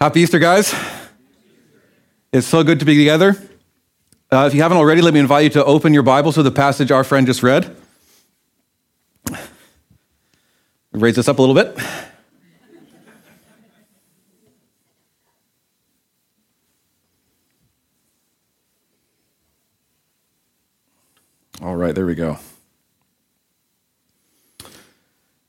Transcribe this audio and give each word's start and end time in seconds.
Happy 0.00 0.20
Easter, 0.20 0.38
guys. 0.38 0.72
It's 2.32 2.46
so 2.46 2.62
good 2.62 2.78
to 2.78 2.84
be 2.84 2.96
together. 2.96 3.34
Uh, 4.30 4.44
if 4.46 4.54
you 4.54 4.62
haven't 4.62 4.78
already, 4.78 5.02
let 5.02 5.12
me 5.12 5.18
invite 5.18 5.42
you 5.42 5.50
to 5.50 5.64
open 5.64 5.92
your 5.92 6.04
Bibles 6.04 6.36
to 6.36 6.44
the 6.44 6.52
passage 6.52 6.92
our 6.92 7.02
friend 7.02 7.26
just 7.26 7.42
read. 7.42 7.76
Raise 10.92 11.16
this 11.16 11.26
up 11.26 11.40
a 11.40 11.42
little 11.42 11.54
bit. 11.56 11.76
All 21.60 21.74
right, 21.74 21.92
there 21.92 22.06
we 22.06 22.14
go. 22.14 22.38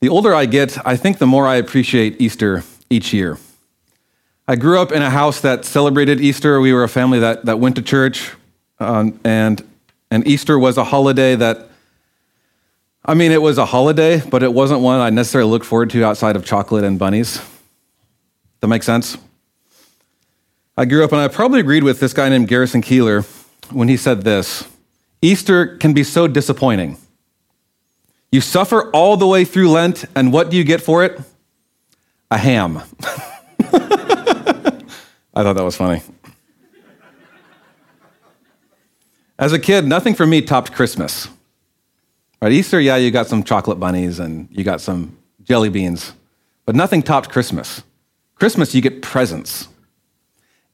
The 0.00 0.08
older 0.08 0.34
I 0.34 0.46
get, 0.46 0.84
I 0.84 0.96
think 0.96 1.18
the 1.18 1.26
more 1.28 1.46
I 1.46 1.54
appreciate 1.54 2.20
Easter 2.20 2.64
each 2.90 3.12
year. 3.12 3.38
I 4.50 4.56
grew 4.56 4.80
up 4.80 4.90
in 4.90 5.00
a 5.00 5.10
house 5.10 5.42
that 5.42 5.64
celebrated 5.64 6.20
Easter. 6.20 6.60
We 6.60 6.72
were 6.72 6.82
a 6.82 6.88
family 6.88 7.20
that, 7.20 7.44
that 7.44 7.60
went 7.60 7.76
to 7.76 7.82
church, 7.82 8.32
um, 8.80 9.20
and, 9.22 9.64
and 10.10 10.26
Easter 10.26 10.58
was 10.58 10.76
a 10.76 10.82
holiday 10.82 11.36
that, 11.36 11.70
I 13.04 13.14
mean, 13.14 13.30
it 13.30 13.40
was 13.40 13.58
a 13.58 13.66
holiday, 13.66 14.20
but 14.20 14.42
it 14.42 14.52
wasn't 14.52 14.80
one 14.80 14.98
I 14.98 15.10
necessarily 15.10 15.48
looked 15.48 15.66
forward 15.66 15.90
to 15.90 16.02
outside 16.02 16.34
of 16.34 16.44
chocolate 16.44 16.82
and 16.82 16.98
bunnies. 16.98 17.40
That 18.58 18.66
makes 18.66 18.86
sense? 18.86 19.18
I 20.76 20.84
grew 20.84 21.04
up, 21.04 21.12
and 21.12 21.20
I 21.20 21.28
probably 21.28 21.60
agreed 21.60 21.84
with 21.84 22.00
this 22.00 22.12
guy 22.12 22.28
named 22.28 22.48
Garrison 22.48 22.82
Keillor 22.82 23.24
when 23.70 23.86
he 23.86 23.96
said 23.96 24.22
this 24.22 24.66
Easter 25.22 25.76
can 25.76 25.92
be 25.92 26.02
so 26.02 26.26
disappointing. 26.26 26.96
You 28.32 28.40
suffer 28.40 28.90
all 28.90 29.16
the 29.16 29.28
way 29.28 29.44
through 29.44 29.70
Lent, 29.70 30.06
and 30.16 30.32
what 30.32 30.50
do 30.50 30.56
you 30.56 30.64
get 30.64 30.82
for 30.82 31.04
it? 31.04 31.20
A 32.32 32.38
ham. 32.38 32.82
I 35.40 35.42
thought 35.42 35.54
that 35.54 35.64
was 35.64 35.76
funny. 35.76 36.02
As 39.38 39.54
a 39.54 39.58
kid, 39.58 39.86
nothing 39.86 40.14
for 40.14 40.26
me 40.26 40.42
topped 40.42 40.72
Christmas. 40.72 41.28
Right, 42.42 42.52
Easter, 42.52 42.78
yeah, 42.78 42.96
you 42.96 43.10
got 43.10 43.26
some 43.26 43.42
chocolate 43.42 43.80
bunnies 43.80 44.18
and 44.18 44.48
you 44.50 44.64
got 44.64 44.82
some 44.82 45.16
jelly 45.42 45.70
beans, 45.70 46.12
but 46.66 46.74
nothing 46.74 47.02
topped 47.02 47.30
Christmas. 47.30 47.82
Christmas, 48.34 48.74
you 48.74 48.82
get 48.82 49.00
presents. 49.00 49.68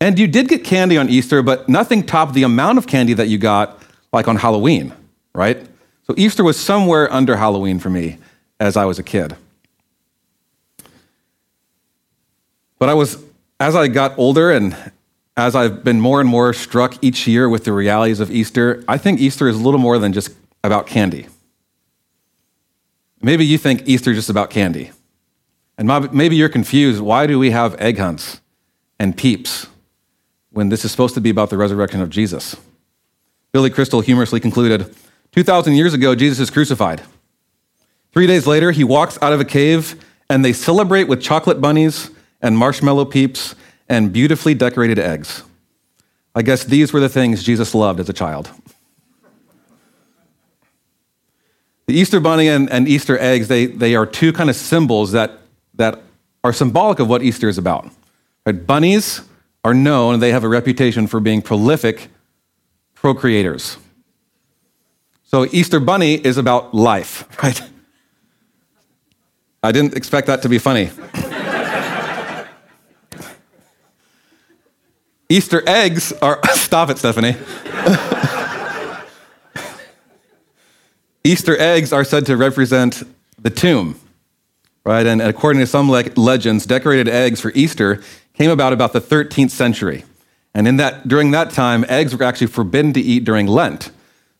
And 0.00 0.18
you 0.18 0.26
did 0.26 0.48
get 0.48 0.64
candy 0.64 0.98
on 0.98 1.08
Easter, 1.08 1.42
but 1.42 1.68
nothing 1.68 2.04
topped 2.04 2.34
the 2.34 2.42
amount 2.42 2.78
of 2.78 2.88
candy 2.88 3.14
that 3.14 3.28
you 3.28 3.38
got, 3.38 3.80
like 4.12 4.26
on 4.26 4.34
Halloween, 4.34 4.92
right? 5.32 5.64
So 6.08 6.14
Easter 6.16 6.42
was 6.42 6.58
somewhere 6.58 7.12
under 7.12 7.36
Halloween 7.36 7.78
for 7.78 7.90
me 7.90 8.18
as 8.58 8.76
I 8.76 8.84
was 8.84 8.98
a 8.98 9.04
kid. 9.04 9.36
But 12.80 12.88
I 12.88 12.94
was 12.94 13.22
as 13.58 13.74
I 13.74 13.88
got 13.88 14.18
older 14.18 14.50
and 14.50 14.76
as 15.36 15.54
I've 15.54 15.84
been 15.84 16.00
more 16.00 16.20
and 16.20 16.28
more 16.28 16.52
struck 16.52 17.02
each 17.02 17.26
year 17.26 17.48
with 17.48 17.64
the 17.64 17.72
realities 17.72 18.20
of 18.20 18.30
Easter, 18.30 18.82
I 18.88 18.98
think 18.98 19.20
Easter 19.20 19.48
is 19.48 19.56
a 19.56 19.62
little 19.62 19.80
more 19.80 19.98
than 19.98 20.12
just 20.12 20.30
about 20.64 20.86
candy. 20.86 21.26
Maybe 23.20 23.44
you 23.44 23.58
think 23.58 23.82
Easter 23.86 24.10
is 24.10 24.18
just 24.18 24.30
about 24.30 24.50
candy. 24.50 24.92
And 25.78 26.12
maybe 26.12 26.36
you're 26.36 26.48
confused. 26.48 27.00
Why 27.00 27.26
do 27.26 27.38
we 27.38 27.50
have 27.50 27.74
egg 27.80 27.98
hunts 27.98 28.40
and 28.98 29.16
peeps 29.16 29.66
when 30.50 30.70
this 30.70 30.84
is 30.84 30.90
supposed 30.90 31.14
to 31.14 31.20
be 31.20 31.28
about 31.28 31.50
the 31.50 31.58
resurrection 31.58 32.00
of 32.00 32.08
Jesus? 32.08 32.56
Billy 33.52 33.68
Crystal 33.68 34.00
humorously 34.00 34.40
concluded 34.40 34.94
2,000 35.32 35.74
years 35.74 35.92
ago, 35.92 36.14
Jesus 36.14 36.38
is 36.40 36.50
crucified. 36.50 37.02
Three 38.12 38.26
days 38.26 38.46
later, 38.46 38.70
he 38.70 38.84
walks 38.84 39.18
out 39.20 39.34
of 39.34 39.40
a 39.40 39.44
cave 39.44 40.02
and 40.30 40.42
they 40.42 40.54
celebrate 40.54 41.04
with 41.04 41.20
chocolate 41.20 41.60
bunnies 41.60 42.10
and 42.40 42.56
marshmallow 42.56 43.06
peeps 43.06 43.54
and 43.88 44.12
beautifully 44.12 44.54
decorated 44.54 44.98
eggs. 44.98 45.42
I 46.34 46.42
guess 46.42 46.64
these 46.64 46.92
were 46.92 47.00
the 47.00 47.08
things 47.08 47.42
Jesus 47.42 47.74
loved 47.74 48.00
as 48.00 48.08
a 48.08 48.12
child. 48.12 48.50
The 51.86 51.94
Easter 51.94 52.20
bunny 52.20 52.48
and, 52.48 52.70
and 52.70 52.88
Easter 52.88 53.18
eggs, 53.18 53.48
they, 53.48 53.66
they 53.66 53.94
are 53.94 54.04
two 54.04 54.32
kind 54.32 54.50
of 54.50 54.56
symbols 54.56 55.12
that, 55.12 55.38
that 55.74 56.02
are 56.42 56.52
symbolic 56.52 56.98
of 56.98 57.08
what 57.08 57.22
Easter 57.22 57.48
is 57.48 57.58
about. 57.58 57.88
Right? 58.44 58.66
Bunnies 58.66 59.22
are 59.64 59.74
known, 59.74 60.20
they 60.20 60.32
have 60.32 60.44
a 60.44 60.48
reputation 60.48 61.06
for 61.06 61.20
being 61.20 61.42
prolific 61.42 62.08
procreators. 62.96 63.78
So 65.24 65.46
Easter 65.46 65.80
bunny 65.80 66.14
is 66.14 66.38
about 66.38 66.74
life, 66.74 67.26
right? 67.42 67.60
I 69.62 69.72
didn't 69.72 69.96
expect 69.96 70.26
that 70.26 70.42
to 70.42 70.48
be 70.48 70.58
funny. 70.58 70.90
Easter 75.28 75.62
eggs 75.66 76.12
are, 76.22 76.40
stop 76.54 76.90
it, 76.90 76.98
Stephanie. 76.98 77.36
Easter 81.24 81.58
eggs 81.58 81.92
are 81.92 82.04
said 82.04 82.24
to 82.26 82.36
represent 82.36 83.02
the 83.36 83.50
tomb, 83.50 83.98
right? 84.84 85.04
And 85.04 85.20
according 85.20 85.60
to 85.60 85.66
some 85.66 85.90
le- 85.90 86.04
legends, 86.14 86.66
decorated 86.66 87.08
eggs 87.08 87.40
for 87.40 87.50
Easter 87.54 88.00
came 88.34 88.50
about 88.50 88.72
about 88.72 88.92
the 88.92 89.00
13th 89.00 89.50
century. 89.50 90.04
And 90.54 90.68
in 90.68 90.76
that, 90.76 91.08
during 91.08 91.32
that 91.32 91.50
time, 91.50 91.84
eggs 91.88 92.16
were 92.16 92.24
actually 92.24 92.46
forbidden 92.46 92.92
to 92.92 93.00
eat 93.00 93.24
during 93.24 93.48
Lent. 93.48 93.90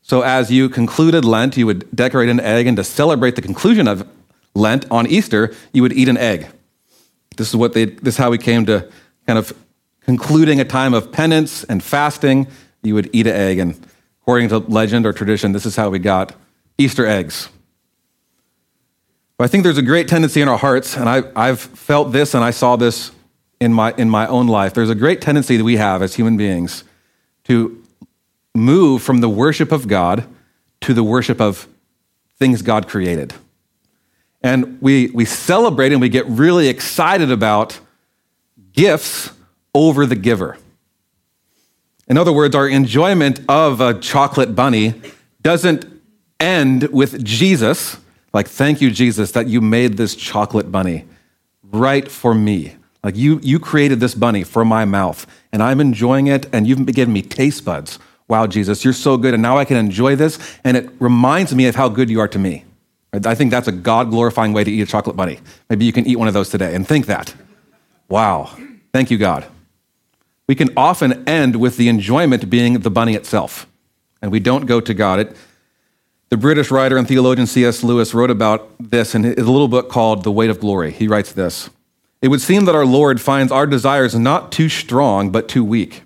So 0.01 0.21
as 0.21 0.49
you 0.49 0.69
concluded 0.69 1.25
Lent, 1.25 1.57
you 1.57 1.65
would 1.65 1.93
decorate 1.93 2.29
an 2.29 2.39
egg, 2.39 2.65
and 2.65 2.77
to 2.77 2.83
celebrate 2.83 3.35
the 3.35 3.41
conclusion 3.41 3.87
of 3.87 4.07
Lent 4.55 4.89
on 4.89 5.05
Easter, 5.07 5.53
you 5.73 5.81
would 5.81 5.93
eat 5.93 6.07
an 6.07 6.17
egg. 6.17 6.47
This 7.35 7.49
is 7.49 7.55
what 7.57 7.73
they, 7.73 7.85
this 7.85 8.13
is 8.13 8.17
how 8.17 8.31
we 8.31 8.37
came 8.37 8.65
to 8.67 8.89
kind 9.27 9.37
of 9.37 9.53
concluding 10.07 10.61
a 10.61 10.65
time 10.65 10.93
of 10.93 11.11
penance 11.11 11.65
and 11.65 11.83
fasting, 11.83 12.47
you 12.81 12.95
would 12.95 13.09
eat 13.11 13.27
an 13.27 13.35
egg. 13.35 13.59
And 13.59 13.77
according 14.21 14.47
to 14.49 14.59
legend 14.59 15.05
or 15.05 15.11
tradition, 15.11 15.51
this 15.51 15.65
is 15.65 15.75
how 15.75 15.89
we 15.89 15.99
got 15.99 16.33
Easter 16.77 17.05
eggs. 17.05 17.49
But 19.37 19.43
I 19.43 19.47
think 19.47 19.65
there's 19.65 19.77
a 19.77 19.83
great 19.83 20.07
tendency 20.07 20.41
in 20.41 20.47
our 20.47 20.57
hearts, 20.57 20.95
and 20.95 21.09
I, 21.09 21.23
I've 21.35 21.59
felt 21.59 22.13
this 22.13 22.33
and 22.33 22.43
I 22.43 22.51
saw 22.51 22.77
this 22.77 23.11
in 23.59 23.73
my, 23.73 23.93
in 23.97 24.09
my 24.09 24.25
own 24.27 24.47
life. 24.47 24.73
There's 24.73 24.89
a 24.89 24.95
great 24.95 25.19
tendency 25.19 25.57
that 25.57 25.63
we 25.63 25.75
have 25.75 26.01
as 26.01 26.15
human 26.15 26.37
beings 26.37 26.85
to 27.43 27.83
move 28.55 29.03
from 29.03 29.19
the 29.19 29.29
worship 29.29 29.73
of 29.73 29.87
God 29.87 30.25
to 30.81 30.93
the 30.93 31.03
worship 31.03 31.41
of 31.41 31.67
things 32.39 32.61
God 32.61 32.87
created. 32.87 33.33
And 34.41 34.81
we, 34.81 35.07
we 35.07 35.25
celebrate 35.25 35.91
and 35.91 35.99
we 35.99 36.09
get 36.09 36.25
really 36.27 36.69
excited 36.69 37.29
about 37.29 37.79
gifts 38.71 39.31
over 39.77 40.07
the 40.07 40.15
giver. 40.15 40.57
In 42.07 42.17
other 42.17 42.33
words, 42.33 42.55
our 42.55 42.67
enjoyment 42.67 43.41
of 43.47 43.79
a 43.79 43.93
chocolate 43.99 44.55
bunny 44.55 44.99
doesn't 45.43 45.85
end 46.39 46.83
with 46.85 47.23
Jesus, 47.23 47.97
like, 48.33 48.47
thank 48.47 48.81
you, 48.81 48.89
Jesus, 48.89 49.31
that 49.33 49.45
you 49.45 49.61
made 49.61 49.97
this 49.97 50.15
chocolate 50.15 50.71
bunny 50.71 51.05
right 51.61 52.09
for 52.09 52.33
me. 52.33 52.75
Like, 53.03 53.15
you, 53.15 53.39
you 53.43 53.59
created 53.59 53.99
this 53.99 54.15
bunny 54.15 54.43
for 54.43 54.65
my 54.65 54.83
mouth, 54.83 55.27
and 55.51 55.61
I'm 55.61 55.79
enjoying 55.79 56.25
it, 56.25 56.47
and 56.51 56.65
you've 56.65 56.83
given 56.87 57.13
me 57.13 57.21
taste 57.21 57.63
buds. 57.63 57.99
Wow, 58.27 58.47
Jesus, 58.47 58.83
you're 58.83 58.93
so 58.93 59.15
good, 59.15 59.35
and 59.35 59.43
now 59.43 59.59
I 59.59 59.65
can 59.65 59.77
enjoy 59.77 60.15
this, 60.15 60.39
and 60.63 60.75
it 60.75 60.89
reminds 60.99 61.53
me 61.53 61.67
of 61.67 61.75
how 61.75 61.87
good 61.87 62.09
you 62.09 62.19
are 62.19 62.27
to 62.29 62.39
me. 62.39 62.65
I 63.13 63.35
think 63.35 63.51
that's 63.51 63.67
a 63.67 63.71
God 63.71 64.09
glorifying 64.09 64.53
way 64.53 64.63
to 64.63 64.71
eat 64.71 64.81
a 64.81 64.87
chocolate 64.87 65.15
bunny. 65.15 65.39
Maybe 65.69 65.85
you 65.85 65.93
can 65.93 66.07
eat 66.07 66.17
one 66.17 66.27
of 66.27 66.33
those 66.33 66.49
today 66.49 66.73
and 66.73 66.87
think 66.87 67.05
that. 67.05 67.33
Wow. 68.09 68.51
Thank 68.91 69.11
you, 69.11 69.17
God 69.17 69.47
we 70.47 70.55
can 70.55 70.69
often 70.77 71.27
end 71.27 71.57
with 71.57 71.77
the 71.77 71.89
enjoyment 71.89 72.49
being 72.49 72.79
the 72.79 72.89
bunny 72.89 73.15
itself, 73.15 73.67
and 74.21 74.31
we 74.31 74.39
don't 74.39 74.65
go 74.65 74.79
to 74.79 74.93
God. 74.93 75.19
It, 75.19 75.35
the 76.29 76.37
British 76.37 76.71
writer 76.71 76.97
and 76.97 77.07
theologian 77.07 77.47
C.S. 77.47 77.83
Lewis 77.83 78.13
wrote 78.13 78.31
about 78.31 78.69
this 78.79 79.15
in 79.15 79.25
a 79.25 79.35
little 79.35 79.67
book 79.67 79.89
called 79.89 80.23
The 80.23 80.31
Weight 80.31 80.49
of 80.49 80.59
Glory. 80.59 80.91
He 80.91 81.07
writes 81.07 81.31
this 81.33 81.69
It 82.21 82.29
would 82.29 82.41
seem 82.41 82.65
that 82.65 82.75
our 82.75 82.85
Lord 82.85 83.21
finds 83.21 83.51
our 83.51 83.67
desires 83.67 84.15
not 84.15 84.51
too 84.51 84.69
strong, 84.69 85.31
but 85.31 85.47
too 85.47 85.63
weak. 85.63 86.03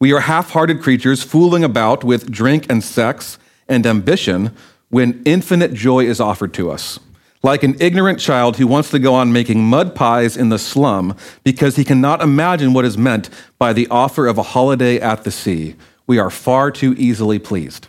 We 0.00 0.12
are 0.12 0.20
half 0.20 0.50
hearted 0.50 0.80
creatures 0.80 1.24
fooling 1.24 1.64
about 1.64 2.04
with 2.04 2.30
drink 2.30 2.66
and 2.70 2.82
sex 2.84 3.38
and 3.68 3.84
ambition 3.84 4.54
when 4.90 5.22
infinite 5.24 5.74
joy 5.74 6.04
is 6.04 6.20
offered 6.20 6.54
to 6.54 6.70
us 6.70 7.00
like 7.42 7.62
an 7.62 7.76
ignorant 7.80 8.18
child 8.18 8.56
who 8.56 8.66
wants 8.66 8.90
to 8.90 8.98
go 8.98 9.14
on 9.14 9.32
making 9.32 9.64
mud 9.64 9.94
pies 9.94 10.36
in 10.36 10.48
the 10.48 10.58
slum 10.58 11.16
because 11.44 11.76
he 11.76 11.84
cannot 11.84 12.20
imagine 12.20 12.72
what 12.72 12.84
is 12.84 12.98
meant 12.98 13.30
by 13.58 13.72
the 13.72 13.86
offer 13.88 14.26
of 14.26 14.38
a 14.38 14.42
holiday 14.42 15.00
at 15.00 15.24
the 15.24 15.30
sea. 15.30 15.76
We 16.06 16.18
are 16.18 16.30
far 16.30 16.70
too 16.70 16.94
easily 16.98 17.38
pleased. 17.38 17.88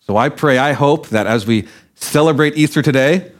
So 0.00 0.16
I 0.16 0.28
pray, 0.28 0.56
I 0.58 0.72
hope 0.72 1.08
that 1.08 1.26
as 1.26 1.46
we 1.46 1.66
celebrate 1.94 2.56
Easter 2.56 2.80
today, 2.80 3.32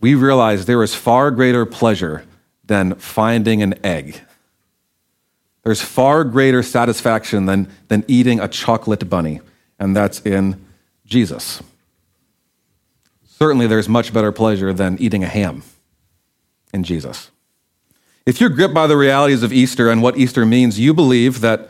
we 0.00 0.14
realize 0.14 0.66
there 0.66 0.82
is 0.82 0.94
far 0.94 1.30
greater 1.30 1.64
pleasure 1.64 2.24
than 2.64 2.94
finding 2.96 3.62
an 3.62 3.74
egg. 3.84 4.20
There's 5.62 5.80
far 5.80 6.22
greater 6.22 6.62
satisfaction 6.62 7.46
than, 7.46 7.68
than 7.88 8.04
eating 8.06 8.38
a 8.38 8.46
chocolate 8.46 9.08
bunny, 9.08 9.40
and 9.78 9.96
that's 9.96 10.20
in 10.20 10.64
Jesus. 11.04 11.62
Certainly, 13.38 13.66
there's 13.66 13.86
much 13.86 14.14
better 14.14 14.32
pleasure 14.32 14.72
than 14.72 14.96
eating 14.98 15.22
a 15.22 15.26
ham 15.26 15.62
in 16.72 16.84
Jesus. 16.84 17.30
If 18.24 18.40
you're 18.40 18.48
gripped 18.48 18.72
by 18.72 18.86
the 18.86 18.96
realities 18.96 19.42
of 19.42 19.52
Easter 19.52 19.90
and 19.90 20.02
what 20.02 20.16
Easter 20.16 20.46
means, 20.46 20.80
you 20.80 20.94
believe 20.94 21.42
that, 21.42 21.68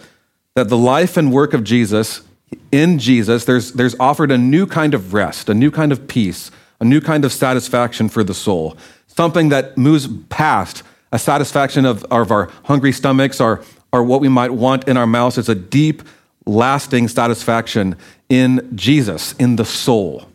that 0.55 0.69
the 0.69 0.77
life 0.77 1.17
and 1.17 1.33
work 1.33 1.55
of 1.55 1.65
Jesus, 1.65 2.23
in 2.71 3.01
Jesus, 3.01 3.45
there's, 3.47 3.73
there's 3.73 3.97
offered 3.99 4.31
a 4.31 4.39
new 4.39 4.65
kind 4.65 4.95
of 4.95 5.13
rest, 5.13 5.49
a 5.49 5.55
new 5.55 5.73
kind 5.73 5.91
of 5.91 6.07
peace, 6.07 6.53
a 6.81 6.85
new 6.85 7.01
kind 7.01 7.25
of 7.25 7.33
satisfaction 7.33 8.09
for 8.09 8.23
the 8.23 8.33
soul, 8.33 8.77
something 9.09 9.49
that 9.49 9.77
moves 9.77 10.07
past 10.29 10.85
a 11.11 11.19
satisfaction 11.19 11.85
of, 11.85 12.05
of 12.05 12.31
our 12.31 12.49
hungry 12.67 12.93
stomachs 12.93 13.41
or, 13.41 13.65
or 13.91 14.05
what 14.05 14.21
we 14.21 14.29
might 14.29 14.53
want 14.53 14.87
in 14.87 14.97
our 14.97 15.07
mouths. 15.07 15.37
It's 15.37 15.49
a 15.49 15.55
deep, 15.57 16.05
lasting 16.47 17.09
satisfaction 17.09 17.97
in 18.29 18.71
Jesus, 18.77 19.33
in 19.33 19.57
the 19.57 19.65
soul. 19.65 20.29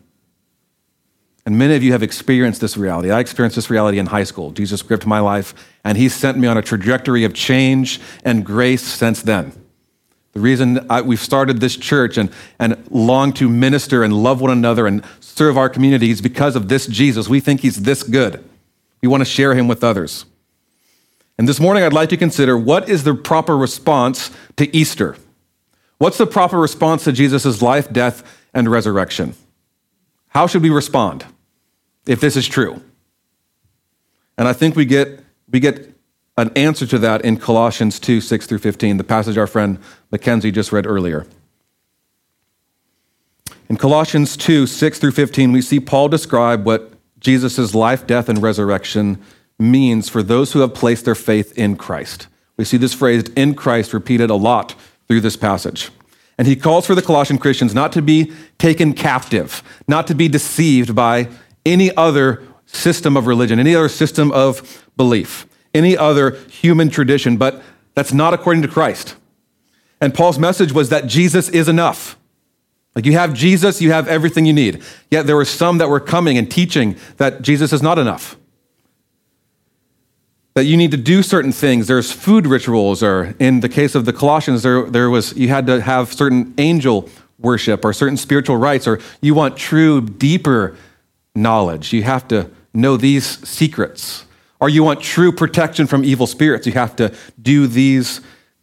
And 1.44 1.58
many 1.58 1.74
of 1.74 1.82
you 1.82 1.92
have 1.92 2.02
experienced 2.02 2.60
this 2.60 2.76
reality. 2.76 3.10
I 3.10 3.18
experienced 3.18 3.56
this 3.56 3.68
reality 3.68 3.98
in 3.98 4.06
high 4.06 4.24
school. 4.24 4.52
Jesus 4.52 4.80
gripped 4.82 5.06
my 5.06 5.18
life, 5.18 5.54
and 5.84 5.98
He 5.98 6.08
sent 6.08 6.38
me 6.38 6.46
on 6.46 6.56
a 6.56 6.62
trajectory 6.62 7.24
of 7.24 7.34
change 7.34 8.00
and 8.24 8.44
grace 8.44 8.82
since 8.82 9.22
then. 9.22 9.52
The 10.32 10.40
reason 10.40 10.86
I, 10.88 11.02
we've 11.02 11.20
started 11.20 11.60
this 11.60 11.76
church 11.76 12.16
and, 12.16 12.30
and 12.58 12.82
long 12.90 13.32
to 13.34 13.48
minister 13.48 14.02
and 14.02 14.14
love 14.14 14.40
one 14.40 14.50
another 14.50 14.86
and 14.86 15.04
serve 15.20 15.58
our 15.58 15.68
community 15.68 16.10
is 16.10 16.22
because 16.22 16.56
of 16.56 16.68
this 16.68 16.86
Jesus. 16.86 17.28
We 17.28 17.40
think 17.40 17.60
He's 17.60 17.82
this 17.82 18.02
good. 18.02 18.42
We 19.02 19.08
want 19.08 19.20
to 19.22 19.26
share 19.26 19.54
Him 19.54 19.66
with 19.66 19.82
others. 19.82 20.24
And 21.38 21.48
this 21.48 21.58
morning, 21.58 21.82
I'd 21.82 21.92
like 21.92 22.10
to 22.10 22.16
consider 22.16 22.56
what 22.56 22.88
is 22.88 23.02
the 23.02 23.14
proper 23.14 23.56
response 23.56 24.30
to 24.56 24.74
Easter? 24.74 25.16
What's 25.98 26.18
the 26.18 26.26
proper 26.26 26.58
response 26.58 27.04
to 27.04 27.12
Jesus' 27.12 27.60
life, 27.60 27.92
death, 27.92 28.22
and 28.54 28.70
resurrection? 28.70 29.34
How 30.32 30.46
should 30.46 30.62
we 30.62 30.70
respond 30.70 31.26
if 32.06 32.20
this 32.20 32.36
is 32.36 32.48
true? 32.48 32.82
And 34.38 34.48
I 34.48 34.52
think 34.52 34.76
we 34.76 34.86
get, 34.86 35.20
we 35.50 35.60
get 35.60 35.94
an 36.36 36.50
answer 36.56 36.86
to 36.86 36.98
that 36.98 37.22
in 37.22 37.36
Colossians 37.36 38.00
2 38.00 38.20
6 38.20 38.46
through 38.46 38.58
15, 38.58 38.96
the 38.96 39.04
passage 39.04 39.36
our 39.36 39.46
friend 39.46 39.78
Mackenzie 40.10 40.50
just 40.50 40.72
read 40.72 40.86
earlier. 40.86 41.26
In 43.68 43.76
Colossians 43.76 44.36
2 44.36 44.66
6 44.66 44.98
through 44.98 45.12
15, 45.12 45.52
we 45.52 45.60
see 45.60 45.80
Paul 45.80 46.08
describe 46.08 46.64
what 46.64 46.92
Jesus' 47.20 47.74
life, 47.74 48.06
death, 48.06 48.28
and 48.28 48.42
resurrection 48.42 49.22
means 49.58 50.08
for 50.08 50.22
those 50.22 50.52
who 50.52 50.60
have 50.60 50.74
placed 50.74 51.04
their 51.04 51.14
faith 51.14 51.56
in 51.56 51.76
Christ. 51.76 52.26
We 52.56 52.64
see 52.64 52.78
this 52.78 52.94
phrase 52.94 53.24
in 53.36 53.54
Christ 53.54 53.92
repeated 53.92 54.30
a 54.30 54.34
lot 54.34 54.74
through 55.08 55.20
this 55.20 55.36
passage. 55.36 55.90
And 56.38 56.46
he 56.46 56.56
calls 56.56 56.86
for 56.86 56.94
the 56.94 57.02
Colossian 57.02 57.38
Christians 57.38 57.74
not 57.74 57.92
to 57.92 58.02
be 58.02 58.32
taken 58.58 58.94
captive, 58.94 59.62
not 59.86 60.06
to 60.06 60.14
be 60.14 60.28
deceived 60.28 60.94
by 60.94 61.28
any 61.64 61.94
other 61.96 62.42
system 62.66 63.16
of 63.16 63.26
religion, 63.26 63.58
any 63.58 63.74
other 63.74 63.88
system 63.88 64.32
of 64.32 64.88
belief, 64.96 65.46
any 65.74 65.96
other 65.96 66.32
human 66.48 66.88
tradition, 66.88 67.36
but 67.36 67.62
that's 67.94 68.12
not 68.12 68.34
according 68.34 68.62
to 68.62 68.68
Christ. 68.68 69.16
And 70.00 70.14
Paul's 70.14 70.38
message 70.38 70.72
was 70.72 70.88
that 70.88 71.06
Jesus 71.06 71.48
is 71.48 71.68
enough. 71.68 72.18
Like 72.94 73.06
you 73.06 73.12
have 73.12 73.34
Jesus, 73.34 73.80
you 73.80 73.92
have 73.92 74.08
everything 74.08 74.46
you 74.46 74.52
need. 74.52 74.82
Yet 75.10 75.26
there 75.26 75.36
were 75.36 75.44
some 75.44 75.78
that 75.78 75.88
were 75.88 76.00
coming 76.00 76.36
and 76.36 76.50
teaching 76.50 76.96
that 77.18 77.42
Jesus 77.42 77.72
is 77.72 77.82
not 77.82 77.98
enough 77.98 78.36
that 80.54 80.64
you 80.64 80.76
need 80.76 80.90
to 80.90 80.96
do 80.96 81.22
certain 81.22 81.52
things. 81.52 81.86
There's 81.86 82.12
food 82.12 82.46
rituals, 82.46 83.02
or 83.02 83.34
in 83.38 83.60
the 83.60 83.68
case 83.68 83.94
of 83.94 84.04
the 84.04 84.12
Colossians, 84.12 84.62
there, 84.62 84.84
there 84.84 85.10
was 85.10 85.36
you 85.36 85.48
had 85.48 85.66
to 85.66 85.80
have 85.80 86.12
certain 86.12 86.54
angel 86.58 87.08
worship 87.38 87.84
or 87.84 87.92
certain 87.92 88.16
spiritual 88.16 88.56
rites, 88.56 88.86
or 88.86 89.00
you 89.20 89.34
want 89.34 89.56
true, 89.56 90.00
deeper 90.00 90.76
knowledge. 91.34 91.92
You 91.92 92.02
have 92.02 92.28
to 92.28 92.50
know 92.74 92.96
these 92.96 93.46
secrets. 93.48 94.26
Or 94.60 94.68
you 94.68 94.84
want 94.84 95.00
true 95.00 95.32
protection 95.32 95.88
from 95.88 96.04
evil 96.04 96.26
spirits. 96.26 96.66
You 96.66 96.72
have 96.74 96.94
to 96.96 97.12
do 97.40 97.66
these 97.66 98.20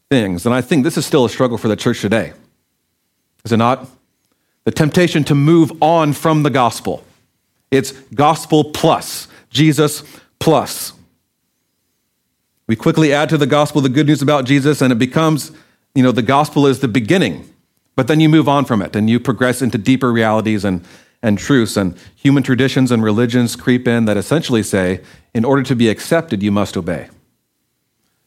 things. 0.10 0.46
And 0.46 0.56
I 0.56 0.62
think 0.62 0.86
this 0.86 0.98
is 0.98 1.06
still 1.06 1.26
a 1.26 1.30
struggle 1.30 1.58
for 1.58 1.68
the 1.68 1.76
church 1.76 2.00
today. 2.00 2.32
Is 3.44 3.52
it 3.52 3.58
not? 3.58 3.88
The 4.64 4.72
temptation 4.72 5.24
to 5.26 5.36
move 5.36 5.72
on 5.82 6.14
from 6.14 6.44
the 6.44 6.50
gospel. 6.50 7.04
It's 7.70 7.92
gospel 7.92 8.64
plus, 8.72 9.28
Jesus 9.50 10.04
plus. 10.40 10.94
We 12.70 12.76
quickly 12.76 13.12
add 13.12 13.30
to 13.30 13.38
the 13.40 13.48
gospel 13.48 13.82
the 13.82 13.90
good 13.90 14.06
news 14.06 14.22
about 14.22 14.46
Jesus, 14.46 14.80
and 14.80 14.94
it 14.94 15.00
becomes, 15.00 15.52
you 15.96 16.04
know, 16.04 16.12
the 16.12 16.22
gospel 16.22 16.68
is 16.68 16.82
the 16.82 16.88
beginning. 16.88 17.52
But 17.96 18.06
then 18.08 18.20
you 18.20 18.30
move 18.30 18.48
on 18.48 18.64
from 18.64 18.84
it 18.84 18.96
and 18.96 19.10
you 19.10 19.20
progress 19.20 19.64
into 19.64 19.80
deeper 19.80 20.14
realities 20.14 20.64
and, 20.64 20.86
and 21.24 21.40
truths. 21.40 21.76
And 21.76 21.98
human 22.16 22.44
traditions 22.44 22.92
and 22.92 23.04
religions 23.04 23.56
creep 23.56 23.88
in 23.88 24.06
that 24.06 24.18
essentially 24.18 24.62
say, 24.62 25.02
in 25.34 25.46
order 25.46 25.64
to 25.64 25.76
be 25.76 25.90
accepted, 25.90 26.44
you 26.44 26.52
must 26.52 26.78
obey. 26.78 27.10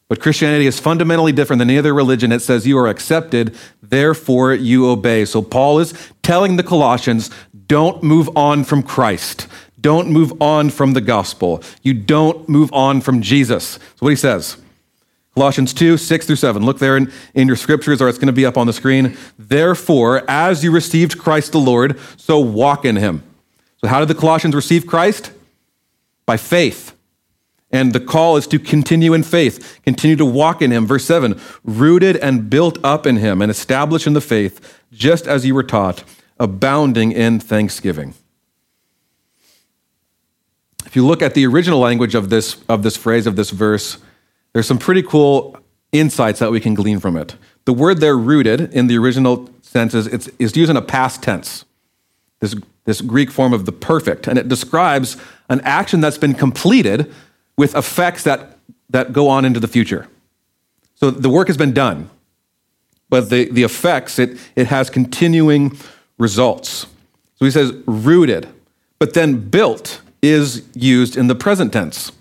But 0.09 0.19
Christianity 0.19 0.67
is 0.67 0.77
fundamentally 0.77 1.31
different 1.31 1.59
than 1.59 1.69
any 1.69 1.79
other 1.79 1.93
religion. 1.93 2.33
It 2.33 2.41
says 2.41 2.67
you 2.67 2.77
are 2.77 2.89
accepted, 2.89 3.55
therefore 3.81 4.53
you 4.53 4.89
obey. 4.89 5.23
So 5.23 5.41
Paul 5.41 5.79
is 5.79 5.93
telling 6.21 6.57
the 6.57 6.63
Colossians 6.63 7.29
don't 7.67 8.03
move 8.03 8.29
on 8.35 8.65
from 8.65 8.83
Christ 8.83 9.47
don't 9.83 10.09
move 10.09 10.41
on 10.41 10.71
from 10.71 10.93
the 10.93 11.01
gospel. 11.01 11.61
You 11.83 11.93
don't 11.93 12.49
move 12.49 12.73
on 12.73 13.01
from 13.01 13.21
Jesus. 13.21 13.77
That's 13.77 14.01
what 14.01 14.09
he 14.09 14.15
says. 14.15 14.57
Colossians 15.35 15.73
2, 15.73 15.97
6 15.97 16.25
through 16.25 16.35
7. 16.35 16.63
Look 16.63 16.79
there 16.79 16.95
in, 16.95 17.11
in 17.33 17.47
your 17.47 17.55
scriptures, 17.55 18.01
or 18.01 18.09
it's 18.09 18.17
going 18.17 18.27
to 18.27 18.33
be 18.33 18.45
up 18.45 18.57
on 18.57 18.67
the 18.67 18.73
screen. 18.73 19.17
Therefore, 19.37 20.23
as 20.27 20.63
you 20.63 20.71
received 20.71 21.19
Christ 21.19 21.51
the 21.51 21.59
Lord, 21.59 21.99
so 22.17 22.39
walk 22.39 22.85
in 22.85 22.95
him. 22.95 23.23
So, 23.81 23.87
how 23.87 23.99
did 23.99 24.07
the 24.07 24.15
Colossians 24.15 24.55
receive 24.55 24.87
Christ? 24.87 25.31
By 26.25 26.37
faith. 26.37 26.95
And 27.71 27.91
the 27.91 27.99
call 27.99 28.37
is 28.37 28.45
to 28.47 28.59
continue 28.59 29.15
in 29.15 29.23
faith, 29.23 29.79
continue 29.83 30.15
to 30.17 30.25
walk 30.25 30.61
in 30.61 30.71
him. 30.71 30.85
Verse 30.85 31.05
7 31.05 31.39
rooted 31.63 32.17
and 32.17 32.47
built 32.47 32.77
up 32.83 33.07
in 33.07 33.17
him 33.17 33.41
and 33.41 33.49
established 33.49 34.05
in 34.05 34.13
the 34.13 34.21
faith, 34.21 34.81
just 34.91 35.27
as 35.27 35.43
you 35.45 35.55
were 35.55 35.63
taught, 35.63 36.03
abounding 36.39 37.11
in 37.11 37.39
thanksgiving. 37.39 38.13
If 40.85 40.95
you 40.95 41.05
look 41.05 41.21
at 41.21 41.33
the 41.33 41.45
original 41.45 41.79
language 41.79 42.15
of 42.15 42.29
this, 42.29 42.61
of 42.69 42.83
this 42.83 42.97
phrase, 42.97 43.25
of 43.25 43.35
this 43.35 43.49
verse, 43.49 43.97
there's 44.53 44.67
some 44.67 44.77
pretty 44.77 45.01
cool 45.03 45.57
insights 45.91 46.39
that 46.39 46.51
we 46.51 46.59
can 46.59 46.73
glean 46.73 46.99
from 46.99 47.17
it. 47.17 47.35
The 47.65 47.73
word 47.73 47.99
there, 47.99 48.17
rooted, 48.17 48.73
in 48.73 48.87
the 48.87 48.97
original 48.97 49.49
sense, 49.61 49.93
is, 49.93 50.07
it's, 50.07 50.27
is 50.39 50.55
used 50.55 50.69
in 50.69 50.77
a 50.77 50.81
past 50.81 51.23
tense, 51.23 51.65
this, 52.39 52.55
this 52.85 53.01
Greek 53.01 53.31
form 53.31 53.53
of 53.53 53.65
the 53.65 53.71
perfect, 53.71 54.27
and 54.27 54.37
it 54.37 54.49
describes 54.49 55.17
an 55.49 55.61
action 55.61 56.01
that's 56.01 56.17
been 56.17 56.33
completed 56.33 57.11
with 57.57 57.75
effects 57.75 58.23
that, 58.23 58.57
that 58.89 59.13
go 59.13 59.29
on 59.29 59.45
into 59.45 59.59
the 59.59 59.67
future. 59.67 60.07
So 60.95 61.09
the 61.09 61.29
work 61.29 61.47
has 61.47 61.57
been 61.57 61.73
done, 61.73 62.09
but 63.09 63.29
the, 63.29 63.49
the 63.49 63.63
effects, 63.63 64.19
it, 64.19 64.37
it 64.55 64.67
has 64.67 64.89
continuing 64.89 65.77
results. 66.17 66.87
So 67.35 67.45
he 67.45 67.51
says 67.51 67.73
rooted, 67.85 68.47
but 68.99 69.13
then 69.13 69.49
built 69.49 70.01
is 70.23 70.65
used 70.73 71.15
in 71.17 71.27
the 71.27 71.35
present 71.35 71.73
tense, 71.73 72.11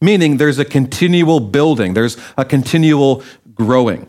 meaning 0.00 0.38
there's 0.38 0.58
a 0.58 0.64
continual 0.64 1.40
building, 1.40 1.92
there's 1.92 2.16
a 2.38 2.44
continual 2.44 3.22
growing. 3.54 4.06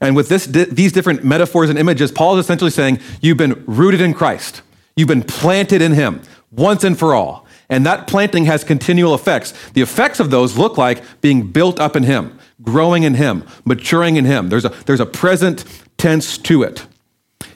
And 0.00 0.16
with 0.16 0.28
this, 0.28 0.46
these 0.46 0.92
different 0.92 1.22
metaphors 1.22 1.70
and 1.70 1.78
images, 1.78 2.10
Paul 2.10 2.38
is 2.38 2.46
essentially 2.46 2.70
saying, 2.70 3.00
You've 3.20 3.36
been 3.36 3.62
rooted 3.66 4.00
in 4.00 4.14
Christ, 4.14 4.62
you've 4.96 5.08
been 5.08 5.22
planted 5.22 5.82
in 5.82 5.92
Him 5.92 6.22
once 6.50 6.82
and 6.82 6.98
for 6.98 7.14
all. 7.14 7.46
And 7.70 7.84
that 7.84 8.06
planting 8.06 8.46
has 8.46 8.64
continual 8.64 9.14
effects. 9.14 9.52
The 9.72 9.82
effects 9.82 10.20
of 10.20 10.30
those 10.30 10.56
look 10.56 10.78
like 10.78 11.02
being 11.20 11.52
built 11.52 11.78
up 11.78 11.96
in 11.96 12.04
Him, 12.04 12.38
growing 12.62 13.02
in 13.02 13.14
Him, 13.14 13.44
maturing 13.66 14.16
in 14.16 14.24
Him. 14.24 14.48
There's 14.48 14.64
a, 14.64 14.70
there's 14.86 15.00
a 15.00 15.06
present 15.06 15.66
tense 15.98 16.38
to 16.38 16.62
it. 16.62 16.86